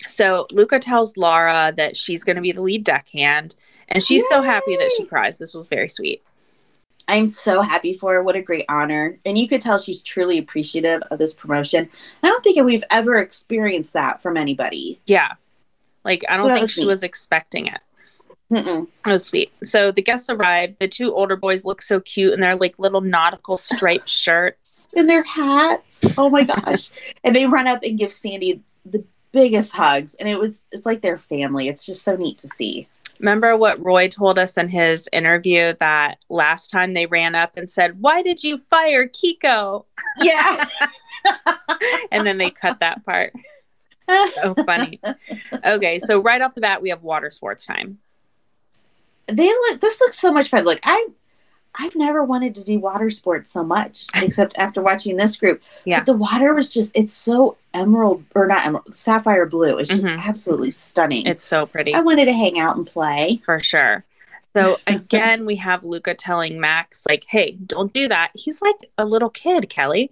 So 0.06 0.46
Luka 0.50 0.78
tells 0.78 1.16
Laura 1.16 1.72
that 1.76 1.96
she's 1.96 2.24
going 2.24 2.36
to 2.36 2.42
be 2.42 2.52
the 2.52 2.62
lead 2.62 2.84
deckhand, 2.84 3.54
and 3.88 4.02
she's 4.02 4.26
so 4.28 4.42
happy 4.42 4.76
that 4.76 4.90
she 4.96 5.04
cries. 5.04 5.38
This 5.38 5.54
was 5.54 5.66
very 5.66 5.88
sweet. 5.88 6.22
I'm 7.06 7.26
so 7.26 7.60
happy 7.60 7.92
for 7.94 8.14
her. 8.14 8.22
What 8.22 8.34
a 8.36 8.40
great 8.40 8.64
honor. 8.68 9.18
And 9.26 9.36
you 9.36 9.46
could 9.46 9.60
tell 9.60 9.76
she's 9.78 10.00
truly 10.00 10.38
appreciative 10.38 11.02
of 11.10 11.18
this 11.18 11.34
promotion. 11.34 11.88
I 12.22 12.28
don't 12.28 12.42
think 12.42 12.62
we've 12.64 12.84
ever 12.90 13.16
experienced 13.16 13.92
that 13.92 14.22
from 14.22 14.36
anybody. 14.38 14.98
Yeah. 15.06 15.32
Like, 16.04 16.24
I 16.28 16.36
don't 16.38 16.46
So 16.46 16.48
think 16.48 16.60
was 16.62 16.70
she 16.72 16.80
neat. 16.82 16.86
was 16.86 17.02
expecting 17.02 17.66
it. 17.66 17.80
Mm-mm. 18.50 18.86
It 19.06 19.10
was 19.10 19.24
sweet. 19.24 19.52
So 19.64 19.90
the 19.90 20.02
guests 20.02 20.30
arrived. 20.30 20.78
The 20.78 20.88
two 20.88 21.12
older 21.14 21.36
boys 21.36 21.64
look 21.64 21.82
so 21.82 22.00
cute 22.00 22.32
in 22.32 22.40
their 22.40 22.56
like 22.56 22.78
little 22.78 23.00
nautical 23.00 23.56
striped 23.58 24.08
shirts. 24.22 24.88
And 24.96 25.08
their 25.08 25.24
hats. 25.24 26.04
Oh 26.16 26.30
my 26.30 26.44
gosh. 26.44 26.90
and 27.24 27.34
they 27.36 27.46
run 27.46 27.66
up 27.66 27.82
and 27.82 27.98
give 27.98 28.12
Sandy 28.12 28.62
the 28.86 29.04
biggest 29.34 29.72
hugs. 29.72 30.14
And 30.14 30.28
it 30.28 30.38
was, 30.38 30.66
it's 30.72 30.86
like 30.86 31.02
their 31.02 31.18
family. 31.18 31.68
It's 31.68 31.84
just 31.84 32.02
so 32.02 32.16
neat 32.16 32.38
to 32.38 32.48
see. 32.48 32.88
Remember 33.18 33.56
what 33.56 33.84
Roy 33.84 34.08
told 34.08 34.38
us 34.38 34.56
in 34.56 34.68
his 34.68 35.08
interview 35.12 35.74
that 35.78 36.24
last 36.28 36.70
time 36.70 36.94
they 36.94 37.06
ran 37.06 37.34
up 37.34 37.56
and 37.56 37.68
said, 37.68 38.00
Why 38.00 38.22
did 38.22 38.42
you 38.42 38.58
fire 38.58 39.08
Kiko? 39.08 39.84
Yeah. 40.22 40.64
And 42.12 42.26
then 42.26 42.36
they 42.36 42.50
cut 42.50 42.80
that 42.80 43.04
part. 43.04 43.32
So 44.34 44.54
funny. 44.66 45.00
Okay, 45.64 45.98
so 45.98 46.20
right 46.20 46.42
off 46.42 46.54
the 46.54 46.60
bat, 46.60 46.82
we 46.82 46.90
have 46.90 47.02
water 47.02 47.30
sports 47.30 47.64
time. 47.64 47.98
they 49.26 49.48
look, 49.48 49.80
this 49.80 49.98
looks 49.98 50.18
so 50.18 50.30
much 50.30 50.50
fun. 50.50 50.64
Look, 50.64 50.80
I, 50.84 51.06
I've 51.76 51.96
never 51.96 52.22
wanted 52.22 52.54
to 52.56 52.64
do 52.64 52.78
water 52.78 53.10
sports 53.10 53.50
so 53.50 53.64
much, 53.64 54.06
except 54.14 54.56
after 54.58 54.80
watching 54.82 55.16
this 55.16 55.36
group. 55.36 55.62
Yeah. 55.84 56.00
But 56.00 56.06
the 56.06 56.12
water 56.16 56.54
was 56.54 56.72
just, 56.72 56.96
it's 56.96 57.12
so 57.12 57.56
emerald, 57.72 58.24
or 58.34 58.46
not 58.46 58.64
emerald, 58.66 58.94
sapphire 58.94 59.46
blue. 59.46 59.78
It's 59.78 59.90
just 59.90 60.04
Mhm. 60.06 60.18
absolutely 60.20 60.70
stunning. 60.70 61.26
It's 61.26 61.42
so 61.42 61.66
pretty 61.66 61.94
I 61.94 62.00
wanted 62.00 62.26
to 62.26 62.32
hang 62.32 62.58
out 62.58 62.76
and 62.76 62.86
play. 62.86 63.40
for 63.44 63.58
sure. 63.60 64.04
So 64.56 64.78
again, 64.86 65.46
we 65.46 65.56
have 65.56 65.82
Luka 65.82 66.14
telling 66.14 66.60
Max, 66.60 67.04
like, 67.08 67.24
hey, 67.28 67.58
don't 67.66 67.92
do 67.92 68.06
that. 68.08 68.30
He's 68.34 68.62
like 68.62 68.90
a 68.98 69.04
little 69.04 69.30
kid, 69.30 69.64
Kelli. 69.68 70.10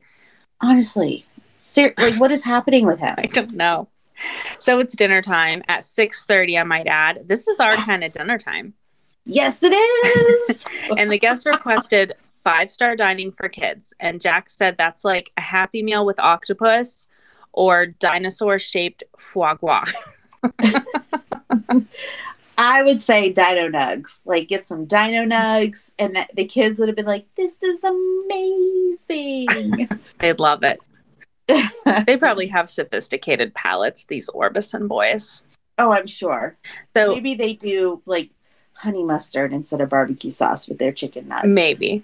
Honestly, 0.61 1.25
ser- 1.57 1.95
like 1.99 2.15
what 2.17 2.31
is 2.33 2.45
happening 2.45 2.87
with 2.87 2.99
him? 3.01 3.15
I 3.19 3.27
don't 3.27 3.55
know. 3.55 3.89
So 4.59 4.79
it's 4.79 4.95
dinner 4.95 5.23
time 5.23 5.63
at 5.69 5.81
6:30, 5.83 6.59
I 6.61 6.63
might 6.65 6.87
add. 6.87 7.27
This 7.27 7.49
is 7.49 7.59
our 7.61 7.73
Yes. 7.75 7.85
kind 7.87 8.05
of 8.05 8.13
dinner 8.13 8.39
time. 8.39 8.75
Yes, 9.25 9.63
it 9.63 9.73
is. 9.73 10.65
And 10.99 11.11
the 11.11 11.19
guests 11.19 11.47
requested 11.47 12.15
five-star 12.45 12.97
dining 12.97 13.33
for 13.33 13.49
kids. 13.49 13.95
And 14.01 14.21
Jack 14.21 14.51
said 14.51 14.77
that's 14.77 15.05
like 15.05 15.31
a 15.37 15.41
happy 15.41 15.83
meal 15.83 16.05
with 16.05 16.19
octopus 16.19 17.07
or 17.53 17.87
dinosaur-shaped 17.87 19.05
foie 19.19 19.55
gras. 19.55 19.91
I 22.59 22.83
would 22.83 23.01
say 23.01 23.31
Dino 23.31 23.69
Nugs. 23.69 24.21
Like 24.27 24.49
get 24.49 24.67
some 24.67 24.85
Dino 24.85 25.25
Nugs, 25.25 25.93
and 25.99 26.15
that, 26.17 26.31
the 26.35 26.45
kids 26.45 26.79
would 26.79 26.89
have 26.89 26.97
been 26.97 27.07
like, 27.07 27.27
"This 27.35 27.63
is 27.63 27.83
amazing." 27.83 29.89
They'd 30.19 30.41
love 30.41 30.63
it. 30.63 30.81
They 32.07 32.17
probably 32.17 32.47
have 32.49 32.71
sophisticated 32.71 33.55
palates, 33.55 34.05
these 34.05 34.29
Orbison 34.31 34.89
boys. 34.89 35.43
oh, 35.79 35.93
I'm 35.93 36.07
sure. 36.07 36.57
So 36.95 37.15
Maybe 37.15 37.35
they 37.35 37.55
do 37.55 38.03
like 38.07 38.31
honey 38.83 39.05
mustard 39.05 39.53
instead 39.53 39.81
of 39.81 39.89
barbecue 39.89 40.31
sauce 40.31 40.69
with 40.69 40.79
their 40.79 40.93
chicken 40.93 41.29
nuts. 41.29 41.47
Maybe. 41.47 42.03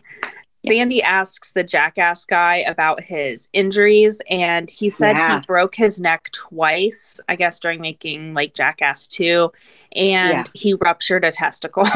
Sandy 0.66 1.02
asks 1.02 1.52
the 1.52 1.64
jackass 1.64 2.24
guy 2.24 2.56
about 2.58 3.02
his 3.02 3.48
injuries, 3.52 4.20
and 4.28 4.70
he 4.70 4.88
said 4.88 5.16
Yeah. 5.16 5.40
he 5.40 5.46
broke 5.46 5.74
his 5.74 6.00
neck 6.00 6.28
twice, 6.32 7.20
I 7.28 7.36
guess, 7.36 7.58
during 7.60 7.80
making 7.80 8.34
like 8.34 8.54
Jackass 8.54 9.06
2, 9.06 9.50
and 9.94 10.30
Yeah. 10.30 10.44
he 10.54 10.74
ruptured 10.74 11.24
a 11.24 11.32
testicle. 11.32 11.86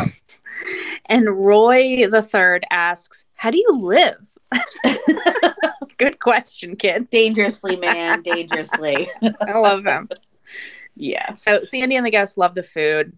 and 1.06 1.28
Roy 1.28 2.06
the 2.08 2.22
third 2.22 2.64
asks, 2.70 3.24
How 3.34 3.50
do 3.50 3.58
you 3.58 3.78
live? 3.78 4.28
Good 5.98 6.18
question, 6.18 6.74
kid. 6.76 7.10
Dangerously, 7.10 7.76
man, 7.76 8.22
dangerously. 8.24 9.08
I 9.22 9.58
love 9.58 9.84
him. 9.84 10.08
yeah. 10.96 11.34
So 11.34 11.62
Sandy 11.62 11.96
and 11.96 12.06
the 12.06 12.10
guests 12.10 12.36
love 12.38 12.54
the 12.54 12.62
food. 12.62 13.16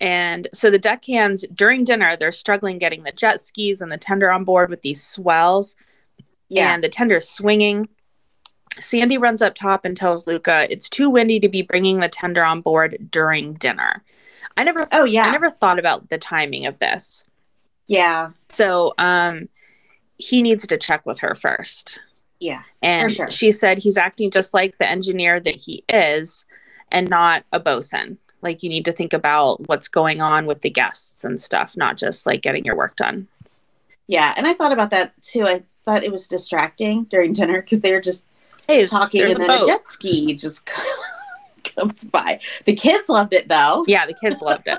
And 0.00 0.48
so 0.52 0.70
the 0.70 0.78
deckhands 0.78 1.46
during 1.54 1.84
dinner, 1.84 2.16
they're 2.16 2.32
struggling 2.32 2.78
getting 2.78 3.04
the 3.04 3.12
jet 3.12 3.40
skis 3.40 3.80
and 3.80 3.90
the 3.90 3.96
tender 3.96 4.30
on 4.30 4.44
board 4.44 4.70
with 4.70 4.82
these 4.82 5.02
swells. 5.02 5.76
Yeah. 6.48 6.74
and 6.74 6.84
the 6.84 6.88
tender 6.88 7.16
is 7.16 7.28
swinging. 7.28 7.88
Sandy 8.78 9.18
runs 9.18 9.40
up 9.40 9.54
top 9.54 9.84
and 9.84 9.96
tells 9.96 10.26
Luka 10.26 10.66
it's 10.70 10.88
too 10.88 11.08
windy 11.08 11.40
to 11.40 11.48
be 11.48 11.62
bringing 11.62 12.00
the 12.00 12.08
tender 12.08 12.44
on 12.44 12.60
board 12.60 13.08
during 13.10 13.54
dinner. 13.54 14.02
I 14.56 14.64
never, 14.64 14.86
oh 14.92 15.04
yeah. 15.04 15.26
I 15.26 15.32
never 15.32 15.50
thought 15.50 15.78
about 15.78 16.10
the 16.10 16.18
timing 16.18 16.66
of 16.66 16.78
this. 16.78 17.24
yeah. 17.88 18.30
So, 18.50 18.94
um, 18.98 19.48
he 20.18 20.42
needs 20.42 20.66
to 20.68 20.78
check 20.78 21.04
with 21.06 21.18
her 21.20 21.34
first. 21.34 21.98
Yeah. 22.40 22.62
And 22.82 23.12
sure. 23.12 23.30
she 23.30 23.50
said 23.50 23.78
he's 23.78 23.96
acting 23.96 24.30
just 24.30 24.54
like 24.54 24.78
the 24.78 24.88
engineer 24.88 25.40
that 25.40 25.56
he 25.56 25.82
is, 25.88 26.44
and 26.92 27.08
not 27.08 27.44
a 27.52 27.58
bosun. 27.58 28.18
Like 28.44 28.62
you 28.62 28.68
need 28.68 28.84
to 28.84 28.92
think 28.92 29.12
about 29.12 29.66
what's 29.68 29.88
going 29.88 30.20
on 30.20 30.46
with 30.46 30.60
the 30.60 30.70
guests 30.70 31.24
and 31.24 31.40
stuff, 31.40 31.76
not 31.76 31.96
just 31.96 32.26
like 32.26 32.42
getting 32.42 32.64
your 32.64 32.76
work 32.76 32.94
done. 32.96 33.26
Yeah. 34.06 34.34
And 34.36 34.46
I 34.46 34.52
thought 34.52 34.72
about 34.72 34.90
that 34.90 35.20
too. 35.22 35.46
I 35.46 35.62
thought 35.84 36.04
it 36.04 36.12
was 36.12 36.26
distracting 36.26 37.04
during 37.04 37.32
dinner 37.32 37.62
because 37.62 37.80
they 37.80 37.92
were 37.92 38.00
just 38.00 38.26
Hey, 38.68 38.86
talking 38.86 39.22
and 39.22 39.32
a 39.32 39.36
then 39.36 39.50
a 39.50 39.64
jet 39.66 39.86
ski 39.86 40.34
just 40.34 40.70
comes 41.64 42.04
by. 42.04 42.40
The 42.64 42.74
kids 42.74 43.08
loved 43.08 43.32
it 43.32 43.48
though. 43.48 43.84
Yeah, 43.86 44.06
the 44.06 44.14
kids 44.14 44.40
loved 44.40 44.68
it. 44.68 44.78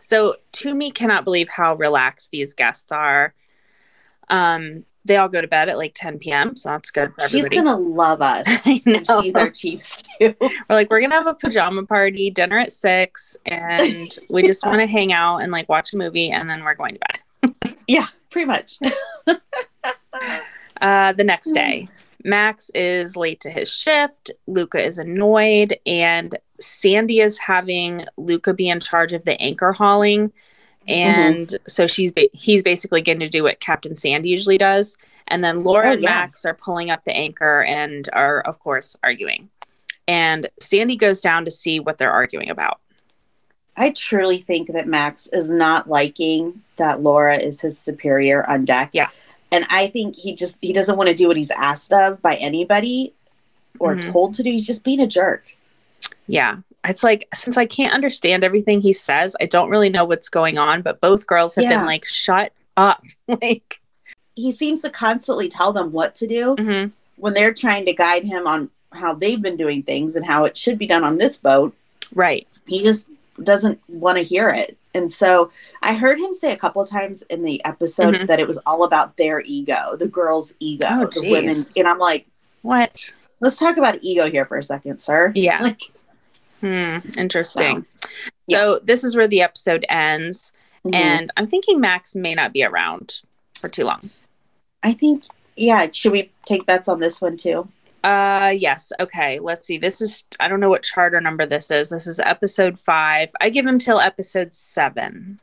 So 0.00 0.34
Tumi 0.52 0.92
cannot 0.92 1.24
believe 1.24 1.48
how 1.48 1.74
relaxed 1.74 2.30
these 2.30 2.54
guests 2.54 2.92
are. 2.92 3.34
Um, 4.28 4.84
they 5.06 5.16
all 5.16 5.28
go 5.28 5.40
to 5.40 5.48
bed 5.48 5.68
at 5.68 5.76
like 5.78 5.92
10 5.94 6.18
p.m., 6.18 6.56
so 6.56 6.68
that's 6.70 6.90
good 6.90 7.12
for 7.14 7.22
She's 7.28 7.46
everybody. 7.46 7.56
gonna 7.68 7.76
love 7.76 8.20
us. 8.22 8.44
I 8.46 8.82
know. 8.84 9.22
She's 9.22 9.36
our 9.36 9.50
chief 9.50 9.82
stew. 9.82 10.34
We're 10.40 10.48
like, 10.68 10.90
we're 10.90 11.00
gonna 11.00 11.14
have 11.14 11.26
a 11.26 11.34
pajama 11.34 11.84
party, 11.86 12.30
dinner 12.30 12.58
at 12.58 12.72
six, 12.72 13.36
and 13.46 14.16
we 14.30 14.42
just 14.42 14.64
want 14.64 14.80
to 14.80 14.86
hang 14.86 15.12
out 15.12 15.38
and 15.38 15.52
like 15.52 15.68
watch 15.68 15.92
a 15.92 15.96
movie, 15.96 16.30
and 16.30 16.48
then 16.50 16.64
we're 16.64 16.74
going 16.74 16.94
to 16.94 17.00
bed. 17.60 17.76
yeah, 17.88 18.06
pretty 18.30 18.46
much. 18.46 18.78
Uh, 20.80 21.12
the 21.12 21.24
next 21.24 21.52
day, 21.52 21.88
Max 22.24 22.70
is 22.74 23.16
late 23.16 23.40
to 23.40 23.50
his 23.50 23.72
shift. 23.72 24.30
Luka 24.46 24.84
is 24.84 24.98
annoyed, 24.98 25.76
and 25.86 26.36
Sandy 26.60 27.20
is 27.20 27.38
having 27.38 28.04
Luka 28.16 28.52
be 28.52 28.68
in 28.68 28.80
charge 28.80 29.12
of 29.12 29.24
the 29.24 29.40
anchor 29.40 29.72
hauling. 29.72 30.32
And 30.88 31.58
so 31.66 31.86
she's 31.86 32.12
ba- 32.12 32.28
he's 32.32 32.62
basically 32.62 33.02
going 33.02 33.20
to 33.20 33.28
do 33.28 33.42
what 33.44 33.60
Captain 33.60 33.94
Sandy 33.94 34.28
usually 34.28 34.58
does. 34.58 34.96
And 35.28 35.42
then 35.42 35.64
Laura 35.64 35.88
Oh, 35.88 35.92
and 35.92 36.02
yeah. 36.02 36.10
Max 36.10 36.44
are 36.44 36.54
pulling 36.54 36.90
up 36.90 37.04
the 37.04 37.12
anchor 37.16 37.62
and 37.62 38.08
are, 38.12 38.40
of 38.42 38.58
course, 38.60 38.96
arguing. 39.02 39.48
And 40.06 40.48
Sandy 40.60 40.96
goes 40.96 41.20
down 41.20 41.44
to 41.46 41.50
see 41.50 41.80
what 41.80 41.98
they're 41.98 42.12
arguing 42.12 42.48
about. 42.50 42.80
I 43.76 43.90
truly 43.90 44.38
think 44.38 44.68
that 44.68 44.86
Max 44.86 45.26
is 45.32 45.50
not 45.50 45.88
liking 45.88 46.62
that 46.76 47.02
Laura 47.02 47.36
is 47.36 47.60
his 47.60 47.76
superior 47.78 48.48
on 48.48 48.64
deck. 48.64 48.90
Yeah. 48.92 49.08
And 49.50 49.66
I 49.68 49.88
think 49.88 50.16
he 50.16 50.34
just 50.34 50.58
he 50.60 50.72
doesn't 50.72 50.96
want 50.96 51.08
to 51.08 51.14
do 51.14 51.28
what 51.28 51.36
he's 51.36 51.50
asked 51.50 51.92
of 51.92 52.22
by 52.22 52.36
anybody 52.36 53.12
or 53.78 53.96
Mhm. 53.96 54.12
told 54.12 54.34
to 54.34 54.42
do. 54.42 54.50
He's 54.50 54.66
just 54.66 54.84
being 54.84 55.00
a 55.00 55.06
jerk. 55.06 55.44
Yeah. 56.28 56.58
It's 56.84 57.02
like 57.02 57.26
since 57.34 57.56
I 57.56 57.66
can't 57.66 57.92
understand 57.94 58.44
everything 58.44 58.80
he 58.80 58.92
says, 58.92 59.36
I 59.40 59.46
don't 59.46 59.70
really 59.70 59.88
know 59.88 60.04
what's 60.04 60.28
going 60.28 60.56
on, 60.58 60.82
but 60.82 61.00
both 61.00 61.26
girls 61.26 61.54
have 61.56 61.64
Yeah. 61.64 61.78
been 61.78 61.86
like, 61.86 62.04
shut 62.04 62.52
up. 62.76 63.02
like, 63.42 63.80
He 64.36 64.52
seems 64.52 64.82
to 64.82 64.90
constantly 64.90 65.48
tell 65.48 65.72
them 65.72 65.90
what 65.92 66.14
to 66.16 66.26
do 66.26 66.54
mhm. 66.56 66.92
when 67.16 67.34
they're 67.34 67.54
trying 67.54 67.86
to 67.86 67.92
guide 67.92 68.24
him 68.24 68.46
on 68.46 68.70
how 68.92 69.14
they've 69.14 69.42
been 69.42 69.56
doing 69.56 69.82
things 69.82 70.14
and 70.16 70.24
how 70.24 70.44
it 70.44 70.56
should 70.56 70.78
be 70.78 70.86
done 70.86 71.04
on 71.04 71.18
this 71.18 71.36
boat. 71.36 71.74
right. 72.14 72.46
he 72.66 72.82
just 72.82 73.08
doesn't 73.42 73.78
want 73.88 74.16
to 74.16 74.22
hear 74.24 74.48
it. 74.48 74.76
And 74.94 75.10
so 75.10 75.50
I 75.82 75.92
heard 75.94 76.18
him 76.18 76.32
say 76.32 76.52
a 76.52 76.56
couple 76.56 76.80
of 76.82 76.88
times 76.88 77.22
in 77.22 77.42
the 77.42 77.62
episode 77.64 78.14
Mhm. 78.14 78.26
that 78.28 78.40
it 78.40 78.46
was 78.46 78.56
all 78.66 78.84
about 78.84 79.16
their 79.18 79.40
ego, 79.42 79.94
the 79.98 80.08
girl's 80.08 80.54
ego, 80.58 80.86
Oh, 80.90 81.06
the 81.12 81.28
women. 81.30 81.54
geez. 81.54 81.76
And 81.76 81.86
I'm 81.86 81.98
like, 81.98 82.26
What? 82.62 83.10
let's 83.40 83.58
talk 83.58 83.76
about 83.76 83.98
ego 84.02 84.30
here 84.30 84.46
for 84.46 84.56
a 84.56 84.62
second, 84.62 84.98
sir. 85.00 85.32
Yeah. 85.34 85.60
Like, 85.62 85.82
Hmm. 86.60 86.98
Interesting. 87.18 87.84
yeah. 88.46 88.58
So 88.58 88.80
this 88.82 89.04
is 89.04 89.14
where 89.16 89.28
the 89.28 89.42
episode 89.42 89.84
ends. 89.88 90.52
mhm. 90.84 90.94
And 90.94 91.30
I'm 91.36 91.46
thinking 91.46 91.80
Max 91.80 92.14
may 92.14 92.34
not 92.34 92.52
be 92.52 92.64
around 92.64 93.20
for 93.58 93.68
too 93.68 93.84
long. 93.84 94.00
I 94.82 94.92
think, 94.92 95.24
yeah, 95.56 95.88
should 95.92 96.12
we 96.12 96.30
take 96.44 96.64
bets 96.66 96.88
on 96.88 97.00
this 97.00 97.20
one 97.20 97.36
too? 97.36 97.68
Uh 98.04 98.52
yes. 98.56 98.92
Okay. 99.00 99.40
Let's 99.40 99.64
see. 99.66 99.78
This 99.78 100.00
is 100.00 100.24
I 100.38 100.46
don't 100.48 100.60
know 100.60 100.70
what 100.70 100.82
charter 100.84 101.20
number 101.20 101.44
this 101.44 101.70
is. 101.72 101.90
This 101.90 102.06
is 102.06 102.20
episode 102.20 102.78
five. 102.78 103.30
I 103.40 103.50
give 103.50 103.66
him 103.66 103.78
till 103.80 103.98
episode 103.98 104.54
seven. 104.54 105.40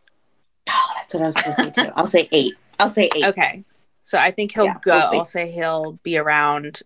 Oh, 0.70 0.92
that's 0.96 1.14
what 1.14 1.24
I 1.24 1.26
was 1.26 1.36
going 1.36 1.46
to 1.48 1.54
say 1.54 1.70
too. 1.72 1.92
I'll 1.96 2.06
say 2.08 2.30
eight. 2.32 2.54
I'll 2.80 2.88
say 2.88 3.10
eight. 3.16 3.26
Okay. 3.26 3.64
So 4.04 4.18
I 4.18 4.32
think 4.32 4.54
he'll 4.54 4.66
Yeah, 4.66 4.78
go. 4.82 4.94
we'll. 5.12 5.20
I'll 5.20 5.26
say 5.26 5.52
he'll 5.52 5.94
be 6.04 6.18
around. 6.18 6.82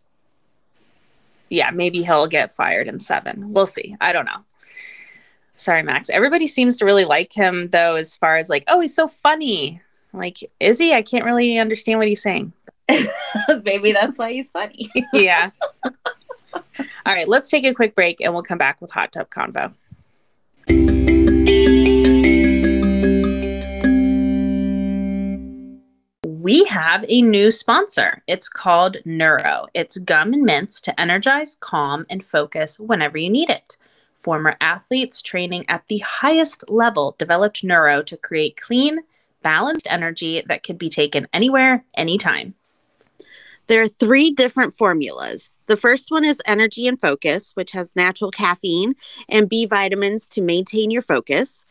Yeah, 1.50 1.72
maybe 1.72 2.04
he'll 2.04 2.28
get 2.28 2.52
fired 2.52 2.88
in 2.88 3.00
seven. 3.00 3.54
We'll 3.54 3.68
see. 3.68 3.96
I 4.02 4.12
don't 4.14 4.26
know. 4.26 4.44
Sorry, 5.56 5.82
Max. 5.82 6.10
Everybody 6.10 6.46
seems 6.46 6.78
to 6.78 6.86
really 6.86 7.06
like 7.06 7.34
him 7.34 7.68
though, 7.70 7.96
as 7.96 8.16
far 8.16 8.36
as 8.36 8.50
like, 8.50 8.64
oh, 8.68 8.80
he's 8.80 8.96
so 8.96 9.08
funny. 9.08 9.82
Like, 10.14 10.38
is 10.60 10.80
he? 10.80 10.94
I 10.94 11.02
can't 11.02 11.26
really 11.26 11.58
understand 11.58 12.00
what 12.00 12.08
he's 12.08 12.22
saying. 12.22 12.54
Maybe 13.64 13.92
that's 13.92 14.18
why 14.18 14.34
he's 14.34 14.50
funny. 14.50 14.90
yeah. 15.14 15.52
All 16.54 17.14
right, 17.14 17.28
let's 17.28 17.50
take 17.50 17.66
a 17.66 17.74
quick 17.74 17.96
break 17.96 18.22
and 18.22 18.34
we'll 18.34 18.44
come 18.44 18.58
back 18.58 18.82
with 18.82 18.92
Hot 18.92 19.12
Tub 19.12 19.30
Convo. 19.30 19.74
We 26.48 26.64
have 26.64 27.04
a 27.10 27.22
new 27.22 27.52
sponsor. 27.52 28.24
It's 28.26 28.48
called 28.48 28.96
Neuro. 29.04 29.68
It's 29.74 29.98
gum 29.98 30.32
and 30.32 30.44
mints 30.44 30.80
to 30.80 30.98
energize, 30.98 31.58
calm, 31.60 32.06
and 32.10 32.24
focus 32.24 32.80
whenever 32.80 33.18
you 33.18 33.30
need 33.30 33.50
it. 33.50 33.76
Former 34.18 34.56
athletes 34.62 35.22
training 35.22 35.66
at 35.68 35.86
the 35.90 35.98
highest 35.98 36.64
level 36.70 37.18
developed 37.18 37.66
Neuro 37.66 38.02
to 38.04 38.16
create 38.16 38.56
clean, 38.56 39.00
balanced 39.44 39.88
energy 39.90 40.42
that 40.48 40.64
could 40.64 40.78
be 40.78 40.88
taken 40.88 41.28
anywhere, 41.34 41.84
anytime. 41.96 42.54
There 43.68 43.82
are 43.82 43.90
three 43.90 44.32
different 44.32 44.74
formulas. 44.74 45.58
The 45.66 45.76
first 45.76 46.12
one 46.12 46.24
is 46.24 46.42
Energy 46.46 46.88
and 46.88 46.98
Focus, 46.98 47.52
which 47.56 47.74
has 47.74 47.98
natural 47.98 48.32
caffeine 48.32 48.96
and 49.28 49.50
B 49.50 49.66
vitamins 49.66 50.30
to 50.30 50.42
maintain 50.42 50.92
your 50.92 51.02
focus. 51.02 51.66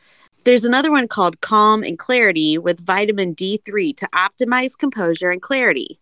There's 0.47 0.65
another 0.65 0.93
one 0.93 1.09
called 1.09 1.41
Calm 1.41 1.83
and 1.83 1.99
Clarity 1.99 2.57
with 2.57 2.79
vitamin 2.79 3.35
D3 3.35 3.97
to 3.97 4.09
optimize 4.15 4.79
composure 4.79 5.31
and 5.31 5.43
clarity. 5.43 5.99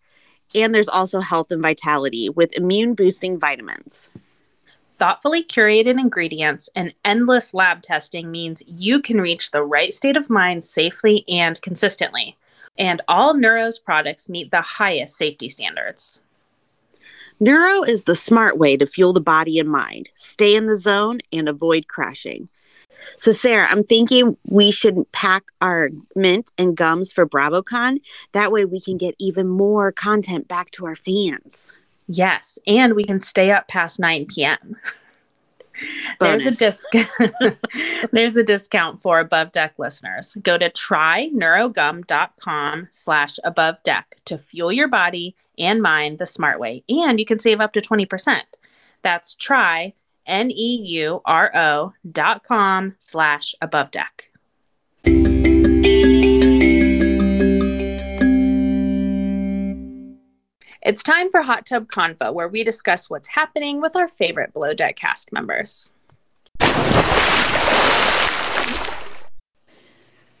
And 0.53 0.73
there's 0.73 0.87
also 0.87 1.19
Health 1.19 1.49
and 1.49 1.63
Vitality 1.63 2.29
with 2.29 2.55
immune 2.55 2.93
boosting 2.93 3.39
vitamins. 3.39 4.11
Thoughtfully 4.87 5.43
curated 5.43 5.99
ingredients 5.99 6.69
and 6.75 6.93
endless 7.03 7.55
lab 7.55 7.81
testing 7.81 8.29
means 8.29 8.61
you 8.67 9.01
can 9.01 9.19
reach 9.19 9.49
the 9.49 9.63
right 9.63 9.91
state 9.91 10.15
of 10.15 10.29
mind 10.29 10.63
safely 10.63 11.25
and 11.27 11.59
consistently. 11.63 12.37
And 12.77 13.01
all 13.07 13.33
Neuro's 13.33 13.79
products 13.79 14.29
meet 14.29 14.51
the 14.51 14.61
highest 14.61 15.17
safety 15.17 15.49
standards. 15.49 16.23
Neuro 17.39 17.81
is 17.81 18.03
the 18.03 18.13
smart 18.13 18.59
way 18.59 18.77
to 18.77 18.85
fuel 18.85 19.11
the 19.11 19.21
body 19.21 19.57
and 19.57 19.69
mind, 19.69 20.09
stay 20.13 20.55
in 20.55 20.67
the 20.67 20.77
zone, 20.77 21.17
and 21.33 21.49
avoid 21.49 21.87
crashing. 21.87 22.47
So, 23.17 23.31
Sarah, 23.31 23.67
I'm 23.69 23.83
thinking 23.83 24.37
we 24.45 24.71
should 24.71 25.11
pack 25.11 25.43
our 25.61 25.89
mint 26.15 26.51
and 26.57 26.75
gums 26.75 27.11
for 27.11 27.25
BravoCon. 27.25 27.99
That 28.31 28.51
way 28.51 28.65
we 28.65 28.81
can 28.81 28.97
get 28.97 29.15
even 29.19 29.47
more 29.47 29.91
content 29.91 30.47
back 30.47 30.71
to 30.71 30.85
our 30.85 30.95
fans. 30.95 31.73
Yes, 32.07 32.57
and 32.67 32.95
we 32.95 33.03
can 33.03 33.19
stay 33.19 33.51
up 33.51 33.67
past 33.67 33.99
9 33.99 34.25
p.m. 34.27 34.75
There's 36.19 36.43
a 36.43 36.51
Bonus. 36.51 36.57
disc 36.57 36.87
There's 38.11 38.37
a 38.37 38.43
discount 38.43 39.01
for 39.01 39.19
above 39.19 39.51
deck 39.51 39.73
listeners. 39.77 40.37
Go 40.41 40.57
to 40.57 40.69
tryneurogum.com 40.69 42.87
slash 42.91 43.37
above 43.43 43.83
deck 43.83 44.15
to 44.25 44.37
fuel 44.37 44.71
your 44.71 44.87
body 44.87 45.35
and 45.57 45.81
mind 45.81 46.17
the 46.17 46.25
smart 46.25 46.61
way. 46.61 46.85
And 46.87 47.19
you 47.19 47.25
can 47.25 47.39
save 47.39 47.59
up 47.59 47.73
to 47.73 47.81
20%. 47.81 48.39
That's 49.01 49.35
try 49.35 49.95
N-E-U-R-O 50.25 51.93
dot 52.11 52.43
com 52.43 52.95
slash 52.99 53.55
above 53.61 53.91
deck. 53.91 54.29
It's 60.81 61.01
time 61.01 61.31
for 61.31 61.41
Hot 61.41 61.65
Tub 61.65 61.87
Convo, 61.87 62.31
where 62.31 62.47
we 62.47 62.63
discuss 62.63 63.09
what's 63.09 63.27
happening 63.27 63.81
with 63.81 63.95
our 63.95 64.07
favorite 64.07 64.53
Below 64.53 64.75
Deck 64.75 64.95
cast 64.95 65.33
members. 65.33 65.91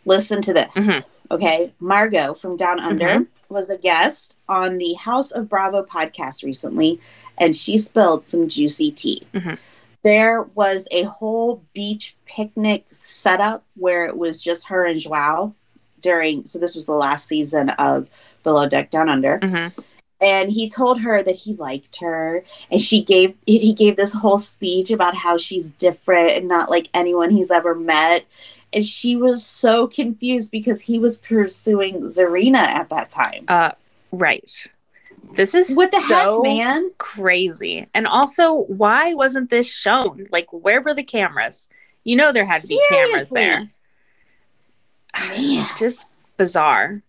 Listen 0.05 0.43
to 0.43 0.53
this. 0.53 0.75
Mhm. 0.75 1.03
Okay. 1.31 1.73
Margot 1.79 2.35
from 2.35 2.55
Down 2.55 2.79
Under 2.79 3.07
Mhm. 3.07 3.27
was 3.49 3.71
a 3.71 3.77
guest 3.79 4.35
on 4.47 4.77
the 4.77 4.93
House 4.93 5.31
of 5.31 5.49
Bravo 5.49 5.81
podcast 5.81 6.43
recently, 6.43 6.99
and 7.39 7.55
she 7.55 7.75
spilled 7.75 8.23
some 8.23 8.47
juicy 8.47 8.91
tea. 8.91 9.23
Mhm. 9.33 9.57
There 10.05 10.43
was 10.53 10.87
a 10.91 11.03
whole 11.03 11.63
beach 11.73 12.15
picnic 12.25 12.85
setup 12.89 13.65
where 13.75 14.05
it 14.05 14.15
was 14.15 14.39
just 14.41 14.67
her 14.67 14.85
and 14.85 14.99
Joao 14.99 15.53
during, 15.99 16.45
so 16.45 16.59
this 16.59 16.75
was 16.75 16.85
the 16.85 16.93
last 16.93 17.27
season 17.27 17.71
of 17.71 18.07
Below 18.43 18.67
Deck 18.69 18.91
Down 18.91 19.09
Under. 19.09 19.39
Mm-hmm. 19.39 19.81
and 20.21 20.51
he 20.51 20.69
told 20.69 21.01
her 21.01 21.23
that 21.23 21.35
he 21.35 21.55
liked 21.55 21.97
her 21.99 22.43
and 22.71 22.79
she 22.79 23.03
gave 23.03 23.35
he 23.45 23.73
gave 23.73 23.97
this 23.97 24.13
whole 24.13 24.37
speech 24.37 24.91
about 24.91 25.13
how 25.13 25.37
she's 25.37 25.71
different 25.71 26.31
and 26.31 26.47
not 26.47 26.69
like 26.69 26.87
anyone 26.93 27.29
he's 27.29 27.51
ever 27.51 27.75
met 27.75 28.25
and 28.75 28.85
she 28.85 29.15
was 29.15 29.45
so 29.45 29.87
confused 29.87 30.51
because 30.51 30.81
he 30.81 30.99
was 30.99 31.17
pursuing 31.17 32.01
Tzarina 32.01 32.57
at 32.57 32.89
that 32.89 33.09
time. 33.09 33.45
Uh, 33.47 33.71
right. 34.11 34.67
This 35.35 35.53
is 35.53 35.75
what 35.75 35.91
the 35.91 36.01
so 36.01 36.43
heck, 36.43 36.57
man? 36.57 36.91
crazy. 36.97 37.87
And 37.93 38.07
also, 38.07 38.53
why 38.53 39.13
wasn't 39.13 39.49
this 39.49 39.71
shown? 39.71 40.27
Like, 40.31 40.47
where 40.51 40.81
were 40.81 40.93
the 40.93 41.03
cameras? 41.03 41.67
You 42.03 42.15
know, 42.15 42.31
there 42.31 42.45
had 42.45 42.61
to 42.61 42.67
be 42.67 42.81
cameras 42.89 43.29
there. 43.29 43.69
Man. 45.17 45.67
Just 45.77 46.07
bizarre. 46.37 47.01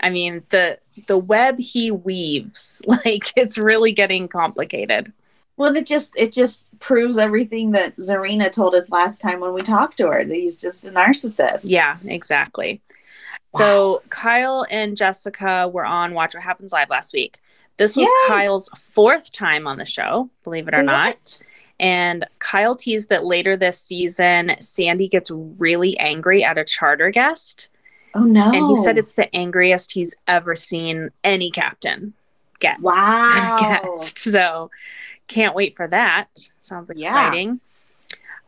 I 0.00 0.10
mean, 0.10 0.44
the 0.50 0.78
the 1.06 1.18
web 1.18 1.58
he 1.58 1.90
weaves, 1.90 2.82
like 2.86 3.32
it's 3.36 3.58
really 3.58 3.92
getting 3.92 4.28
complicated. 4.28 5.12
Well, 5.56 5.74
it 5.74 5.86
just 5.86 6.14
it 6.18 6.32
just 6.32 6.78
proves 6.80 7.16
everything 7.16 7.70
that 7.72 7.96
Tzarina 7.96 8.52
told 8.52 8.74
us 8.74 8.90
last 8.90 9.22
time 9.22 9.40
when 9.40 9.54
we 9.54 9.62
talked 9.62 9.96
to 9.98 10.06
her 10.08 10.22
that 10.22 10.36
he's 10.36 10.56
just 10.56 10.86
a 10.86 10.90
narcissist. 10.90 11.62
Yeah, 11.64 11.96
exactly. 12.04 12.82
Wow. 13.52 13.60
So 13.60 14.02
Kyle 14.10 14.66
and 14.70 14.96
Jessika 14.96 15.72
were 15.72 15.86
on 15.86 16.12
Watch 16.12 16.34
What 16.34 16.42
Happens 16.42 16.72
Live 16.72 16.90
last 16.90 17.14
week. 17.14 17.38
This 17.76 17.96
was 17.96 18.06
Yay. 18.06 18.28
Kyle's 18.28 18.68
fourth 18.80 19.32
time 19.32 19.66
on 19.66 19.76
the 19.78 19.84
show, 19.84 20.30
believe 20.44 20.66
it 20.68 20.74
or 20.74 20.82
not. 20.82 21.40
And 21.78 22.24
Kyle 22.38 22.74
teased 22.74 23.10
that 23.10 23.24
later 23.24 23.54
this 23.56 23.78
season, 23.78 24.56
Sandy 24.60 25.08
gets 25.08 25.30
really 25.30 25.98
angry 25.98 26.42
at 26.42 26.56
a 26.56 26.64
charter 26.64 27.10
guest. 27.10 27.68
Oh 28.14 28.24
no! 28.24 28.46
And 28.50 28.66
he 28.68 28.82
said 28.82 28.96
it's 28.96 29.12
the 29.12 29.34
angriest 29.36 29.92
he's 29.92 30.14
ever 30.26 30.54
seen 30.54 31.10
any 31.22 31.50
captain 31.50 32.14
get. 32.60 32.80
wow. 32.80 33.58
guest. 33.84 34.18
So 34.20 34.70
can't 35.28 35.54
wait 35.54 35.76
for 35.76 35.86
that. 35.88 36.28
Sounds 36.60 36.90
Yeah. 36.96 37.10
exciting. 37.26 37.60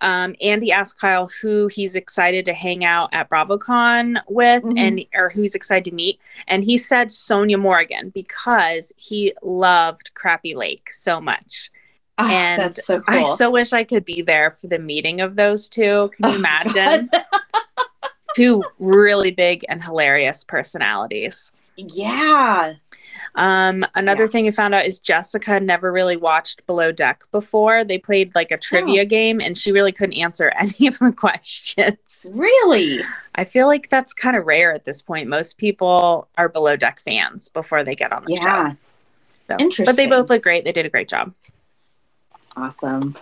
Um, 0.00 0.34
Andy 0.40 0.70
asked 0.72 0.98
Kyle 1.00 1.30
who 1.42 1.66
he's 1.66 1.96
excited 1.96 2.44
to 2.44 2.52
hang 2.54 2.84
out 2.84 3.10
at 3.12 3.28
BravoCon 3.28 4.20
with 4.28 4.62
Mhm. 4.62 4.78
and 4.78 5.04
or 5.14 5.30
who 5.30 5.42
he's 5.42 5.54
excited 5.54 5.84
to 5.90 5.94
meet. 5.94 6.20
And 6.46 6.62
he 6.64 6.76
said 6.76 7.08
Sonja 7.08 7.58
Morgan 7.58 8.10
because 8.10 8.92
he 8.96 9.32
loved 9.42 10.12
Crappie 10.14 10.54
Lake 10.54 10.90
so 10.92 11.20
much. 11.20 11.70
Oh, 12.18 12.28
and 12.28 12.60
that's 12.60 12.84
so 12.86 13.02
I 13.06 13.34
so 13.36 13.50
wish 13.50 13.72
I 13.72 13.84
could 13.84 14.04
be 14.04 14.22
there 14.22 14.50
for 14.50 14.66
the 14.66 14.78
meeting 14.78 15.20
of 15.20 15.36
those 15.36 15.68
two. 15.68 16.10
Can 16.16 16.28
you 16.30 16.34
Oh, 16.34 16.38
imagine? 16.38 17.10
two 18.36 18.62
really 18.78 19.30
big 19.30 19.64
and 19.68 19.82
hilarious 19.82 20.44
personalities. 20.44 21.52
yeah. 21.76 22.74
Um, 23.34 23.86
another 23.94 24.24
Yeah. 24.24 24.30
thing 24.30 24.48
I 24.48 24.50
found 24.50 24.74
out 24.74 24.84
is 24.86 24.98
Jessika 25.00 25.62
never 25.62 25.92
really 25.92 26.16
watched 26.16 26.66
Below 26.66 26.92
Deck 26.92 27.24
before. 27.30 27.84
They 27.84 27.98
played 27.98 28.34
like 28.34 28.50
a 28.50 28.56
trivia 28.56 29.04
game 29.04 29.40
and 29.40 29.56
she 29.56 29.70
really 29.72 29.92
couldn't 29.92 30.14
answer 30.18 30.50
any 30.58 30.86
of 30.86 30.98
the 30.98 31.12
questions. 31.12 32.26
Really? 32.32 33.00
I 33.34 33.44
feel 33.44 33.66
like 33.66 33.88
that's 33.90 34.12
kind 34.12 34.36
of 34.36 34.46
rare 34.46 34.72
at 34.72 34.84
this 34.84 35.00
point. 35.02 35.28
Most 35.28 35.58
people 35.58 36.28
are 36.36 36.48
Below 36.48 36.76
Deck 36.76 37.00
fans 37.00 37.48
before 37.48 37.84
they 37.84 37.94
get 37.94 38.12
on 38.12 38.24
the 38.24 38.34
Yeah. 38.34 38.72
show. 38.72 39.68
So- 39.70 39.84
But 39.84 39.96
they 39.96 40.06
both 40.06 40.28
look 40.30 40.42
great. 40.42 40.64
They 40.64 40.72
did 40.72 40.84
a 40.86 40.90
great 40.90 41.08
job. 41.08 41.32
Awesome. 42.56 43.16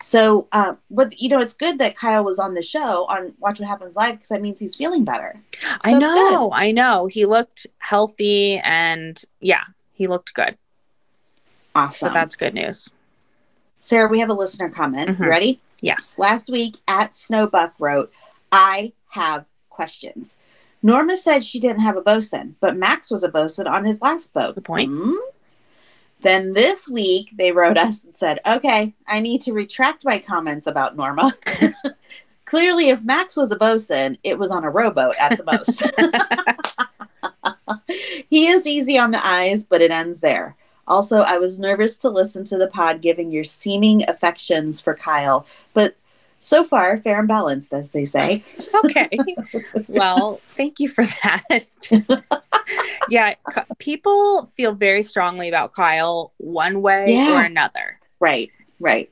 So, 0.00 0.46
uh, 0.52 0.74
but 0.90 1.20
you 1.20 1.28
know, 1.28 1.40
it's 1.40 1.52
good 1.52 1.78
that 1.78 1.96
Kyle 1.96 2.24
was 2.24 2.38
on 2.38 2.54
the 2.54 2.62
show 2.62 3.04
on 3.06 3.34
Watch 3.40 3.58
What 3.58 3.68
Happens 3.68 3.96
Live 3.96 4.12
because 4.12 4.28
that 4.28 4.40
means 4.42 4.60
he's 4.60 4.74
feeling 4.74 5.04
better. 5.04 5.40
I 5.82 5.92
that's 5.92 6.00
know, 6.00 6.52
I 6.52 6.70
know. 6.70 7.06
He 7.06 7.26
looked 7.26 7.66
healthy 7.78 8.58
and 8.58 9.20
yeah, 9.40 9.64
he 9.94 10.06
looked 10.06 10.34
good. 10.34 10.56
Awesome. 11.74 12.08
So 12.08 12.14
that's 12.14 12.36
good 12.36 12.54
news. 12.54 12.90
Sarah, 13.80 14.08
we 14.08 14.20
have 14.20 14.30
a 14.30 14.34
listener 14.34 14.68
comment. 14.68 15.10
Mhm. 15.10 15.20
You 15.20 15.28
ready? 15.28 15.60
Yes. 15.80 16.18
Last 16.18 16.50
week 16.50 16.76
at 16.88 17.10
Snowbuck 17.10 17.72
wrote, 17.78 18.12
I 18.50 18.92
have 19.10 19.44
questions. 19.70 20.38
Norma 20.82 21.16
said 21.16 21.44
she 21.44 21.60
didn't 21.60 21.80
have 21.80 21.96
a 21.96 22.00
bosun, 22.00 22.56
but 22.60 22.76
Max 22.76 23.10
was 23.10 23.22
a 23.24 23.28
bosun 23.28 23.66
on 23.66 23.84
his 23.84 24.00
last 24.00 24.32
boat. 24.32 24.54
Good 24.54 24.64
point. 24.64 24.90
Hmm? 24.90 25.12
Then 26.20 26.52
this 26.52 26.88
week 26.88 27.30
they 27.36 27.52
wrote 27.52 27.78
us 27.78 28.04
and 28.04 28.14
said, 28.14 28.40
Okay, 28.46 28.94
I 29.06 29.20
need 29.20 29.42
to 29.42 29.52
retract 29.52 30.04
my 30.04 30.18
comments 30.18 30.66
about 30.66 30.96
Norma. 30.96 31.32
Clearly, 32.44 32.88
if 32.88 33.04
Max 33.04 33.36
was 33.36 33.52
a 33.52 33.56
bosun, 33.56 34.16
it 34.24 34.38
was 34.38 34.50
on 34.50 34.64
a 34.64 34.70
rowboat 34.70 35.14
at 35.20 35.36
the 35.36 35.44
most. 35.44 35.82
he 38.30 38.46
is 38.46 38.66
easy 38.66 38.98
on 38.98 39.10
the 39.10 39.24
eyes, 39.26 39.64
but 39.64 39.82
it 39.82 39.90
ends 39.90 40.20
there. 40.20 40.56
Also, 40.86 41.18
I 41.18 41.36
was 41.36 41.60
nervous 41.60 41.98
to 41.98 42.08
listen 42.08 42.44
to 42.44 42.56
the 42.56 42.68
pod 42.68 43.02
giving 43.02 43.30
your 43.30 43.44
seeming 43.44 44.08
affections 44.08 44.80
for 44.80 44.94
Kyle, 44.94 45.46
but 45.74 45.94
so 46.40 46.62
far, 46.64 46.96
fair 46.98 47.18
and 47.18 47.28
balanced, 47.28 47.72
as 47.74 47.92
they 47.92 48.04
say. 48.04 48.42
okay. 48.84 49.08
Well, 49.88 50.40
thank 50.56 50.78
you 50.80 50.88
for 50.88 51.04
that. 51.04 51.68
yeah, 53.08 53.34
K- 53.52 53.62
people 53.78 54.46
feel 54.56 54.72
very 54.72 55.02
strongly 55.02 55.48
about 55.48 55.74
Kyle 55.74 56.32
one 56.38 56.80
way 56.82 57.04
Yeah. 57.06 57.38
or 57.40 57.42
another. 57.44 57.98
Right, 58.20 58.50
right. 58.80 59.10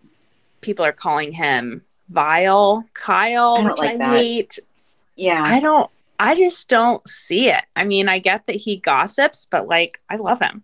People 0.61 0.85
are 0.85 0.93
calling 0.93 1.33
him 1.33 1.83
vile 2.09 2.85
Kyle, 2.95 3.57
I 3.59 3.65
which 3.65 3.79
like 3.79 3.91
I 3.93 3.97
that. 3.99 4.17
hate. 4.21 4.59
Yeah. 5.17 5.43
I 5.43 5.61
don't 5.61 5.91
I 6.19 6.35
just 6.35 6.69
don't 6.69 7.07
see 7.09 7.49
it. 7.51 7.65
I 7.75 7.85
mean, 7.85 8.09
I 8.09 8.19
get 8.21 8.47
that 8.47 8.57
he 8.57 8.77
gossips, 8.77 9.47
but 9.51 9.67
like 9.69 10.01
I 10.09 10.17
love 10.17 10.41
him. 10.41 10.62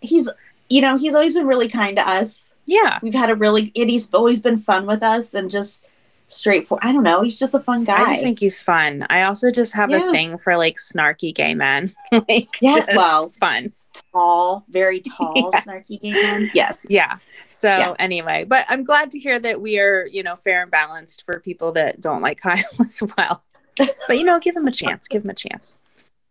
He's, 0.00 0.28
you 0.70 0.80
know, 0.80 0.96
he's 0.96 1.14
always 1.14 1.34
been 1.34 1.46
really 1.46 1.68
kind 1.68 1.96
to 1.96 2.08
us. 2.08 2.51
Yeah. 2.64 2.98
We've 3.02 3.14
had 3.14 3.30
a 3.30 3.34
really, 3.34 3.72
and 3.76 3.90
he's 3.90 4.08
always 4.12 4.40
been 4.40 4.58
fun 4.58 4.86
with 4.86 5.02
us 5.02 5.34
and 5.34 5.50
just 5.50 5.86
straightforward. 6.28 6.84
I 6.84 6.92
don't 6.92 7.02
know. 7.02 7.22
He's 7.22 7.38
just 7.38 7.54
a 7.54 7.60
fun 7.60 7.84
guy. 7.84 8.02
I 8.02 8.10
just 8.10 8.22
think 8.22 8.38
he's 8.38 8.62
fun. 8.62 9.06
I 9.10 9.22
also 9.22 9.50
just 9.50 9.72
have 9.74 9.90
Yeah. 9.90 10.08
a 10.08 10.10
thing 10.10 10.38
for 10.38 10.56
like 10.56 10.76
snarky 10.76 11.34
gay 11.34 11.54
men. 11.54 11.92
like 12.12 12.56
Yeah, 12.60 12.76
just 12.76 12.88
well, 12.96 13.30
fun. 13.30 13.72
tall, 14.12 14.64
very 14.68 15.00
tall, 15.00 15.50
Yeah. 15.52 15.60
snarky 15.62 16.00
gay 16.00 16.12
man. 16.12 16.50
Yes. 16.54 16.86
Yeah. 16.88 17.18
So 17.48 17.68
Yeah. 17.68 17.94
anyway, 17.98 18.44
but 18.44 18.64
I'm 18.68 18.82
glad 18.84 19.10
to 19.10 19.18
hear 19.18 19.38
that 19.40 19.60
we 19.60 19.78
are, 19.78 20.06
you 20.06 20.22
know, 20.22 20.36
fair 20.36 20.62
and 20.62 20.70
balanced 20.70 21.24
for 21.26 21.38
people 21.40 21.72
that 21.72 22.00
don't 22.00 22.22
like 22.22 22.40
Kyle 22.40 22.62
as 22.80 23.02
well. 23.18 23.42
But 23.76 24.18
you 24.18 24.24
know, 24.24 24.38
give 24.38 24.56
him 24.56 24.66
a 24.66 24.72
chance. 24.72 25.08
Give 25.08 25.22
him 25.24 25.30
a 25.30 25.34
chance. 25.34 25.78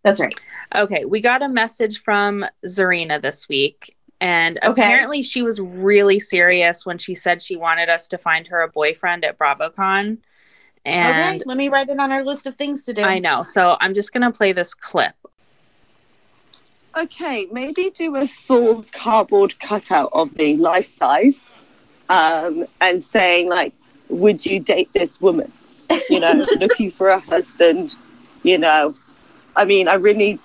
That's 0.04 0.20
right. 0.20 0.34
Okay, 0.74 1.06
we 1.06 1.20
got 1.22 1.44
a 1.44 1.50
message 1.50 2.02
from 2.02 2.44
Tzarina 2.66 3.22
this 3.22 3.48
week. 3.48 3.96
And 4.22 4.60
Okay. 4.64 4.84
apparently 4.84 5.24
she 5.24 5.42
was 5.42 5.60
really 5.60 6.20
serious 6.20 6.86
when 6.86 7.00
she 7.00 7.16
said 7.16 7.42
she 7.42 7.56
wanted 7.56 7.90
us 7.90 8.08
to 8.10 8.20
find 8.20 8.48
her 8.48 8.62
a 8.62 8.68
boyfriend 8.68 9.26
at 9.26 9.38
BravoCon. 9.40 10.20
And 10.86 11.18
okay. 11.18 11.42
Let 11.46 11.58
me 11.58 11.70
write 11.70 11.90
it 11.90 12.00
on 12.00 12.12
our 12.12 12.24
list 12.24 12.46
of 12.46 12.56
things 12.56 12.84
to 12.84 12.94
do. 12.94 13.04
I 13.04 13.18
know. 13.18 13.42
So 13.42 13.78
I'm 13.82 13.96
just 13.96 14.14
going 14.14 14.22
to 14.22 14.32
play 14.32 14.52
this 14.52 14.76
clip. 14.76 15.16
Okay, 16.96 17.48
maybe 17.52 17.90
do 17.90 18.16
a 18.16 18.28
full 18.28 18.86
cardboard 18.92 19.58
cutout 19.60 20.10
of 20.14 20.38
me, 20.38 20.58
life 20.58 20.86
size, 20.86 21.42
um, 22.10 22.66
and 22.82 23.02
saying 23.02 23.48
like, 23.48 23.74
"Would 24.10 24.46
you 24.46 24.60
date 24.60 24.92
this 24.94 25.22
woman?" 25.22 25.52
You 26.10 26.20
know, 26.20 26.46
looking 26.60 26.92
for 26.92 27.08
a 27.10 27.20
husband. 27.20 27.96
You 28.44 28.58
know, 28.58 28.94
I 29.56 29.64
mean, 29.66 29.88
I 29.88 29.94
really 29.94 30.18
need 30.18 30.40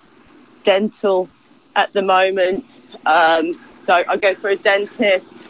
dental 0.62 1.28
at 1.76 1.92
the 1.92 2.02
moment, 2.02 2.80
um, 3.06 3.52
so 3.84 4.02
I 4.08 4.16
go 4.16 4.34
for 4.34 4.50
a 4.50 4.56
dentist. 4.56 5.48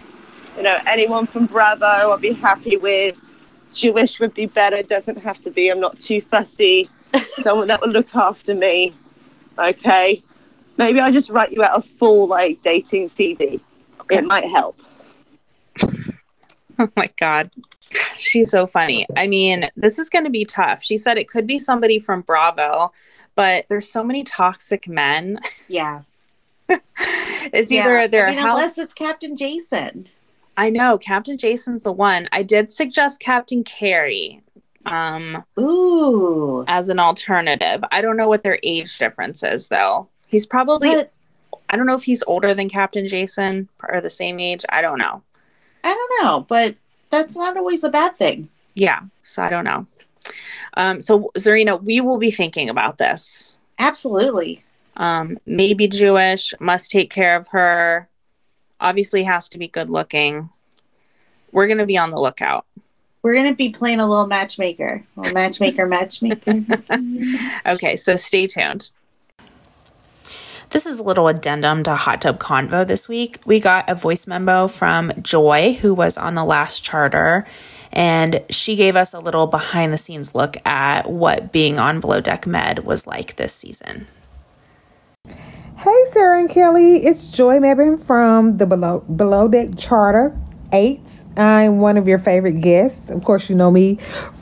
You 0.57 0.65
know, 0.65 0.79
anyone 0.87 1.27
from 1.27 1.47
Bravo, 1.47 1.87
I'll 1.87 2.19
be 2.19 2.33
happy 2.33 2.77
with. 2.77 3.21
Jewish 3.73 4.21
would 4.21 4.35
be 4.35 4.47
better. 4.47 4.83
Doesn't 4.83 5.19
have 5.19 5.41
to 5.41 5.51
be. 5.51 5.71
I'm 5.71 5.81
not 5.81 5.99
too 5.99 6.21
fussy. 6.21 6.87
Someone 7.39 7.69
that 7.69 7.81
will 7.81 7.91
look 7.91 8.15
after 8.15 8.55
me. 8.55 8.95
Okay. 9.59 10.23
Maybe 10.77 11.01
I 11.01 11.11
just 11.11 11.31
write 11.31 11.53
you 11.53 11.63
out 11.63 11.79
a 11.79 11.83
full 11.83 12.27
like 12.29 12.63
dating 12.63 13.07
CV. 13.07 13.61
It 14.11 14.25
might 14.25 14.45
help. 14.45 14.81
Oh 16.79 16.89
my 16.97 17.09
God. 17.17 17.51
She's 18.19 18.51
so 18.51 18.67
funny. 18.67 19.07
I 19.17 19.27
mean, 19.27 19.69
this 19.77 19.99
is 19.99 20.11
going 20.11 20.25
to 20.25 20.31
be 20.31 20.45
tough. 20.45 20.83
She 20.83 20.99
said 20.99 21.17
it 21.17 21.29
could 21.29 21.47
be 21.47 21.59
somebody 21.59 21.99
from 21.99 22.23
Bravo, 22.23 22.93
but 23.35 23.67
there's 23.69 23.91
so 23.91 24.03
many 24.03 24.25
toxic 24.25 24.89
men. 24.89 25.39
Yeah. 25.69 26.03
It's 27.53 27.71
yeah. 27.71 27.85
either 27.85 28.09
their 28.09 28.27
I 28.27 28.31
mean, 28.31 28.39
house. 28.41 28.57
unless 28.57 28.79
it's 28.79 28.93
Captain 28.93 29.37
Jason. 29.37 30.09
I 30.57 30.69
know 30.69 30.99
Captain 30.99 31.39
Jason's 31.39 31.85
the 31.85 31.93
one. 31.93 32.29
I 32.33 32.43
did 32.43 32.73
suggest 32.73 33.21
Captain 33.21 33.63
Kerry 33.63 34.43
um, 34.87 35.45
Ooh. 35.59 36.65
as 36.67 36.89
an 36.89 36.99
alternative. 36.99 37.85
I 37.93 38.01
don't 38.01 38.17
know 38.17 38.29
what 38.29 38.43
their 38.43 38.59
age 38.63 38.99
difference 38.99 39.43
is, 39.43 39.69
though. 39.69 40.09
He's 40.27 40.47
probably, 40.47 40.95
But 40.95 41.13
I 41.71 41.77
don't 41.77 41.87
know 41.87 41.95
if 41.95 42.05
he's 42.05 42.25
older 42.27 42.55
than 42.55 42.69
Captain 42.69 43.07
Jason 43.07 43.69
or 43.83 44.01
the 44.01 44.11
same 44.11 44.41
age. 44.41 44.65
I 44.69 44.83
don't 44.83 44.99
know. 44.99 45.23
I 45.85 45.95
don't 45.95 46.25
know, 46.25 46.41
but 46.49 46.75
that's 47.11 47.37
not 47.37 47.57
always 47.57 47.85
a 47.85 47.91
bad 47.91 48.17
thing. 48.17 48.49
Yeah. 48.75 49.03
So 49.23 49.43
I 49.43 49.49
don't 49.49 49.65
know. 49.65 49.87
Um, 50.75 51.01
so, 51.01 51.31
Tzarina, 51.37 51.83
we 51.83 52.01
will 52.01 52.19
be 52.19 52.31
thinking 52.31 52.69
about 52.69 52.99
this. 52.99 53.57
Absolutely. 53.79 54.65
Um, 54.97 55.39
maybe 55.47 55.89
Jewish, 55.89 56.55
must 56.59 56.91
take 56.91 57.11
care 57.11 57.37
of 57.37 57.49
her, 57.49 58.09
obviously 58.81 59.25
has 59.25 59.49
to 59.51 59.59
be 59.59 59.69
good 59.69 59.91
looking. 59.91 60.49
We're 61.53 61.67
going 61.67 61.79
to 61.79 61.87
be 61.87 61.99
on 61.99 62.11
the 62.11 62.21
lookout. 62.21 62.67
We're 63.27 63.35
gonna 63.35 63.57
be 63.57 63.71
playing 63.71 63.99
a 63.99 64.09
little 64.09 64.29
matchmaker. 64.29 65.05
A 65.17 65.21
little 65.21 65.35
matchmaker, 65.35 65.85
matchmaker. 65.89 66.63
Okay, 67.67 67.97
so 67.97 68.15
stay 68.15 68.47
tuned. 68.47 68.91
This 70.71 70.87
is 70.87 71.01
a 71.01 71.03
little 71.03 71.27
addendum 71.27 71.83
to 71.83 71.97
Hot 71.97 72.21
Tub 72.21 72.39
Convo 72.39 72.87
this 72.87 73.09
week. 73.09 73.41
We 73.45 73.59
got 73.59 73.91
a 73.91 73.97
voice 73.97 74.29
memo 74.29 74.69
from 74.69 75.13
Joy, 75.21 75.77
who 75.81 75.93
was 75.93 76.17
on 76.17 76.37
the 76.37 76.45
last 76.45 76.85
charter, 76.85 77.45
and 77.93 78.45
she 78.49 78.77
gave 78.77 78.95
us 78.95 79.13
a 79.13 79.19
little 79.19 79.49
behind 79.49 79.93
the 79.93 79.99
scenes 79.99 80.33
look 80.37 80.57
at 80.65 81.11
what 81.11 81.51
being 81.51 81.79
on 81.79 81.99
Below 81.99 82.21
Deck 82.21 82.47
Med 82.47 82.85
was 82.85 83.09
like 83.09 83.35
this 83.35 83.53
season. 83.53 84.07
Hey, 85.87 86.05
Sarah 86.11 86.41
and 86.41 86.49
Kelli, 86.49 87.05
it's 87.05 87.31
Joy 87.31 87.61
Mebin 87.61 88.03
from 88.03 88.57
the 88.57 88.67
Below, 88.67 89.03
Below 89.03 89.47
Deck 89.47 89.79
Charter 89.79 90.37
8. 90.73 91.01
I'm 91.37 91.79
one 91.79 91.97
of 91.97 92.09
your 92.09 92.19
favorite 92.19 92.61
guests. 92.61 93.09
Of 93.09 93.23
course, 93.23 93.49
you 93.49 93.55
know 93.55 93.71
me 93.71 93.95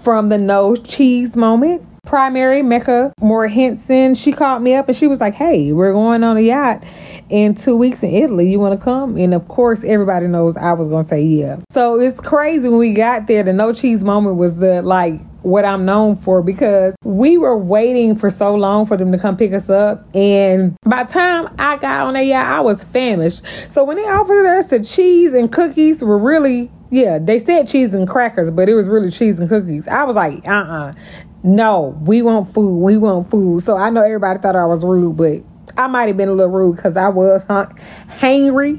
from 0.02 0.30
the 0.30 0.38
No 0.38 0.74
Cheese 0.74 1.36
Moment. 1.36 1.86
Primary 2.06 2.62
Mecca 2.62 3.12
Moore 3.20 3.46
Henson, 3.48 4.14
she 4.14 4.32
called 4.32 4.62
me 4.62 4.74
up 4.74 4.88
and 4.88 4.96
she 4.96 5.06
was 5.06 5.20
like, 5.20 5.34
Hey, 5.34 5.70
we're 5.72 5.92
going 5.92 6.24
on 6.24 6.38
a 6.38 6.40
yacht 6.40 6.82
in 7.28 7.54
two 7.54 7.76
weeks 7.76 8.02
in 8.02 8.08
Italy. 8.08 8.50
You 8.50 8.58
want 8.58 8.78
to 8.78 8.82
come? 8.82 9.18
And 9.18 9.34
of 9.34 9.46
course, 9.46 9.84
everybody 9.84 10.26
knows 10.28 10.56
I 10.56 10.72
was 10.72 10.88
going 10.88 11.02
to 11.02 11.08
say 11.08 11.22
yeah. 11.22 11.58
So 11.68 12.00
it's 12.00 12.20
crazy 12.20 12.70
when 12.70 12.78
we 12.78 12.94
got 12.94 13.26
there. 13.26 13.42
The 13.42 13.52
No 13.52 13.74
Cheese 13.74 14.02
Moment 14.02 14.36
was 14.36 14.56
the 14.56 14.80
like, 14.80 15.20
what 15.44 15.64
I'm 15.66 15.84
known 15.84 16.16
for 16.16 16.42
because 16.42 16.96
we 17.04 17.36
were 17.36 17.56
waiting 17.56 18.16
for 18.16 18.30
so 18.30 18.54
long 18.54 18.86
for 18.86 18.96
them 18.96 19.12
to 19.12 19.18
come 19.18 19.36
pick 19.36 19.52
us 19.52 19.68
up. 19.68 20.08
And 20.14 20.74
by 20.84 21.04
the 21.04 21.12
time 21.12 21.54
I 21.58 21.76
got 21.76 22.06
on 22.06 22.14
that 22.14 22.24
yacht, 22.24 22.46
I 22.46 22.60
was 22.60 22.82
famished. 22.82 23.44
So 23.70 23.84
when 23.84 23.98
they 23.98 24.04
offered 24.04 24.46
us 24.46 24.68
the 24.68 24.82
cheese 24.82 25.34
and 25.34 25.52
cookies 25.52 26.02
were 26.02 26.18
really, 26.18 26.70
yeah, 26.90 27.18
they 27.18 27.38
said 27.38 27.68
cheese 27.68 27.92
and 27.92 28.08
crackers, 28.08 28.50
but 28.50 28.70
it 28.70 28.74
was 28.74 28.88
really 28.88 29.10
cheese 29.10 29.38
and 29.38 29.48
cookies. 29.48 29.86
I 29.86 30.04
was 30.04 30.16
like, 30.16 30.46
uh 30.48 30.50
uh 30.50 30.94
No, 31.42 31.98
we 32.00 32.22
want 32.22 32.48
food. 32.48 32.78
We 32.78 32.96
want 32.96 33.30
food. 33.30 33.60
So 33.60 33.76
I 33.76 33.90
know 33.90 34.02
everybody 34.02 34.38
thought 34.38 34.56
I 34.56 34.64
was 34.64 34.82
rude, 34.82 35.18
but 35.18 35.42
I 35.76 35.88
might 35.88 36.06
have 36.08 36.16
been 36.16 36.30
a 36.30 36.32
little 36.32 36.52
rude 36.52 36.76
because 36.76 36.96
I 36.96 37.10
was 37.10 37.44
hangry. 37.44 38.78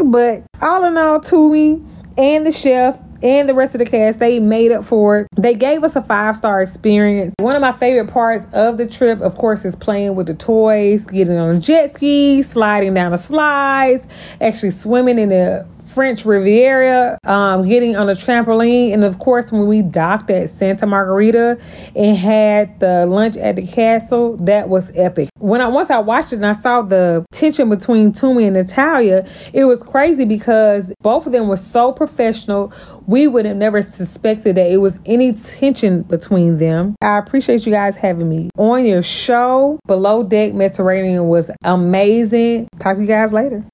but 0.10 0.42
all 0.62 0.84
in 0.84 0.96
all, 0.96 1.20
Tumi 1.20 1.86
and 2.16 2.46
the 2.46 2.52
chef 2.52 2.98
and 3.22 3.48
the 3.48 3.54
rest 3.54 3.74
of 3.74 3.78
the 3.78 3.86
cast, 3.86 4.18
they 4.18 4.38
made 4.38 4.72
up 4.72 4.84
for 4.84 5.20
it. 5.20 5.28
They 5.36 5.54
gave 5.54 5.84
us 5.84 5.96
a 5.96 6.02
five 6.02 6.36
star 6.36 6.62
experience. 6.62 7.34
One 7.38 7.54
of 7.56 7.62
my 7.62 7.72
favorite 7.72 8.12
parts 8.12 8.46
of 8.52 8.78
the 8.78 8.86
trip, 8.86 9.20
of 9.20 9.36
course, 9.36 9.64
is 9.64 9.76
playing 9.76 10.14
with 10.14 10.26
the 10.26 10.34
toys, 10.34 11.04
getting 11.04 11.36
on 11.36 11.56
a 11.56 11.60
jet 11.60 11.92
ski, 11.92 12.42
sliding 12.42 12.94
down 12.94 13.12
the 13.12 13.18
slides, 13.18 14.08
actually 14.40 14.70
swimming 14.70 15.18
in 15.18 15.30
the 15.30 15.66
French 15.94 16.24
Riviera, 16.24 17.18
um, 17.24 17.68
getting 17.68 17.96
on 17.96 18.08
a 18.08 18.12
trampoline, 18.12 18.92
and 18.92 19.04
of 19.04 19.18
course, 19.18 19.50
when 19.50 19.66
we 19.66 19.82
docked 19.82 20.30
at 20.30 20.48
Santa 20.48 20.86
Margherita 20.86 21.58
and 21.96 22.16
had 22.16 22.78
the 22.78 23.06
lunch 23.06 23.36
at 23.36 23.56
the 23.56 23.66
castle, 23.66 24.36
that 24.38 24.68
was 24.68 24.96
epic. 24.96 25.28
When 25.38 25.60
I 25.60 25.66
once 25.66 25.90
I 25.90 25.98
watched 25.98 26.32
it 26.32 26.36
and 26.36 26.46
I 26.46 26.52
saw 26.52 26.82
the 26.82 27.26
tension 27.32 27.68
between 27.68 28.12
Tumi 28.12 28.44
and 28.44 28.54
Natalya, 28.54 29.26
it 29.52 29.64
was 29.64 29.82
crazy 29.82 30.24
because 30.24 30.92
both 31.02 31.26
of 31.26 31.32
them 31.32 31.48
were 31.48 31.56
so 31.56 31.92
professional. 31.92 32.72
We 33.06 33.26
would 33.26 33.44
have 33.44 33.56
never 33.56 33.82
suspected 33.82 34.56
that 34.56 34.70
it 34.70 34.78
was 34.78 35.00
any 35.06 35.32
tension 35.32 36.02
between 36.02 36.58
them. 36.58 36.94
I 37.02 37.18
appreciate 37.18 37.66
you 37.66 37.72
guys 37.72 37.96
having 37.96 38.28
me 38.28 38.50
on 38.56 38.84
your 38.84 39.02
show. 39.02 39.80
Below 39.86 40.22
Deck 40.22 40.54
Mediterranean 40.54 41.26
was 41.26 41.50
amazing. 41.64 42.68
Talk 42.78 42.96
to 42.96 43.02
you 43.02 43.08
guys 43.08 43.32
later. 43.32 43.64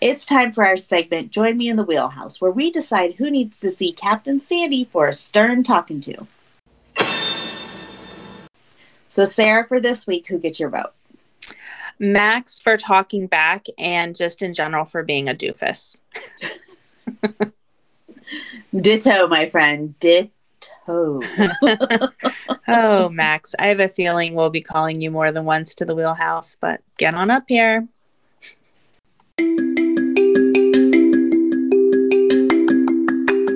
It's 0.00 0.26
time 0.26 0.52
for 0.52 0.66
our 0.66 0.76
segment, 0.76 1.30
Join 1.30 1.56
Me 1.56 1.68
in 1.68 1.76
the 1.76 1.84
Wheelhouse, 1.84 2.40
where 2.40 2.50
we 2.50 2.70
decide 2.72 3.14
who 3.14 3.30
needs 3.30 3.60
to 3.60 3.70
see 3.70 3.92
Captain 3.92 4.40
Sandy 4.40 4.84
for 4.84 5.06
a 5.06 5.12
stern 5.12 5.62
talking 5.62 6.00
to. 6.00 6.26
So, 9.08 9.24
Sarah, 9.24 9.66
for 9.66 9.78
this 9.78 10.06
week, 10.06 10.26
who 10.26 10.38
gets 10.38 10.58
your 10.58 10.70
vote? 10.70 10.94
Max 11.98 12.60
for 12.60 12.76
talking 12.76 13.26
back 13.26 13.66
and 13.78 14.16
just 14.16 14.42
in 14.42 14.54
general 14.54 14.84
for 14.84 15.02
being 15.02 15.28
a 15.28 15.34
doofus. 15.34 16.00
Ditto, 18.80 19.28
my 19.28 19.48
friend. 19.50 19.94
Ditto. 20.00 20.30
oh, 22.68 23.08
Max, 23.10 23.54
I 23.58 23.66
have 23.66 23.80
a 23.80 23.88
feeling 23.88 24.34
we'll 24.34 24.50
be 24.50 24.62
calling 24.62 25.00
you 25.00 25.10
more 25.10 25.30
than 25.30 25.44
once 25.44 25.74
to 25.76 25.84
the 25.84 25.94
wheelhouse, 25.94 26.56
but 26.60 26.80
get 26.96 27.14
on 27.14 27.30
up 27.30 27.44
here. 27.46 27.86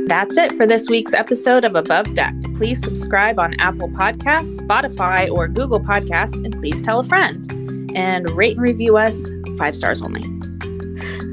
That's 0.07 0.37
it 0.37 0.53
for 0.53 0.69
this 0.69 0.89
week's 0.89 1.13
episode 1.13 1.65
of 1.65 1.75
Above 1.75 2.15
Deck. 2.15 2.33
Please 2.55 2.81
subscribe 2.81 3.41
on 3.41 3.55
Apple 3.59 3.89
Podcasts, 3.89 4.61
Spotify, 4.61 5.29
or 5.29 5.49
Google 5.49 5.81
Podcasts, 5.81 6.37
and 6.45 6.57
please 6.57 6.81
tell 6.81 7.01
a 7.01 7.03
friend. 7.03 7.45
And 7.93 8.31
rate 8.31 8.57
and 8.57 8.63
review 8.63 8.97
us 8.97 9.33
five 9.59 9.75
stars 9.75 10.01
only. 10.01 10.23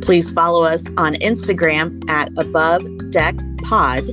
Please 0.01 0.31
follow 0.31 0.63
us 0.63 0.87
on 0.97 1.13
Instagram 1.15 2.03
at 2.09 2.29
Above 2.35 2.83
Deck 3.11 3.35
Pod. 3.61 4.07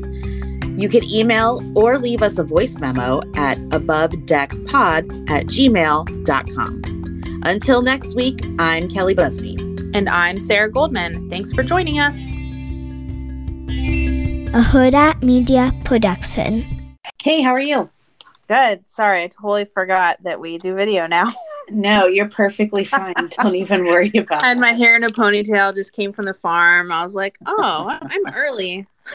You 0.79 0.91
can 0.91 1.11
email 1.11 1.63
or 1.75 1.97
leave 1.97 2.21
us 2.21 2.37
a 2.37 2.45
voice 2.45 2.79
memo 2.79 3.23
at 3.37 3.57
abovedeckpod 3.71 5.31
at 5.31 5.47
gmail.com. 5.47 6.83
Until 7.47 7.81
next 7.81 8.15
week, 8.15 8.45
I'm 8.59 8.89
Kelli 8.89 9.17
Busby. 9.17 9.57
And 9.95 10.07
I'm 10.11 10.39
Sarah 10.39 10.71
Goldman. 10.71 11.31
Thanks 11.31 11.51
for 11.51 11.63
joining 11.63 11.99
us 11.99 12.15
a 14.53 14.61
Hurrdat 14.61 15.23
Media 15.23 15.73
production. 15.85 16.97
Hey, 17.23 17.41
how 17.41 17.53
are 17.53 17.61
you? 17.61 17.89
Good. 18.49 18.87
Sorry, 18.89 19.23
I 19.23 19.29
totally 19.29 19.65
forgot 19.65 20.21
that 20.25 20.41
we 20.41 20.59
do 20.59 20.75
video 20.75 21.07
now. 21.07 21.33
No, 21.73 22.09
you're 22.09 22.29
perfectly 22.29 22.83
fine. 22.83 23.15
Don't 23.39 23.55
even 23.55 23.85
worry 23.85 24.09
about 24.09 24.39
it. 24.43 24.45
I 24.45 24.49
had 24.49 24.59
my 24.59 24.73
hair 24.73 24.97
in 24.97 25.05
a 25.05 25.09
ponytail, 25.09 25.73
just 25.73 25.93
came 25.93 26.13
from 26.13 26.25
the 26.25 26.35
farm. 26.35 26.91
I 26.91 27.01
was 27.05 27.15
like, 27.15 27.39
oh, 27.47 27.97
I'm 28.03 28.35
early. 28.35 28.85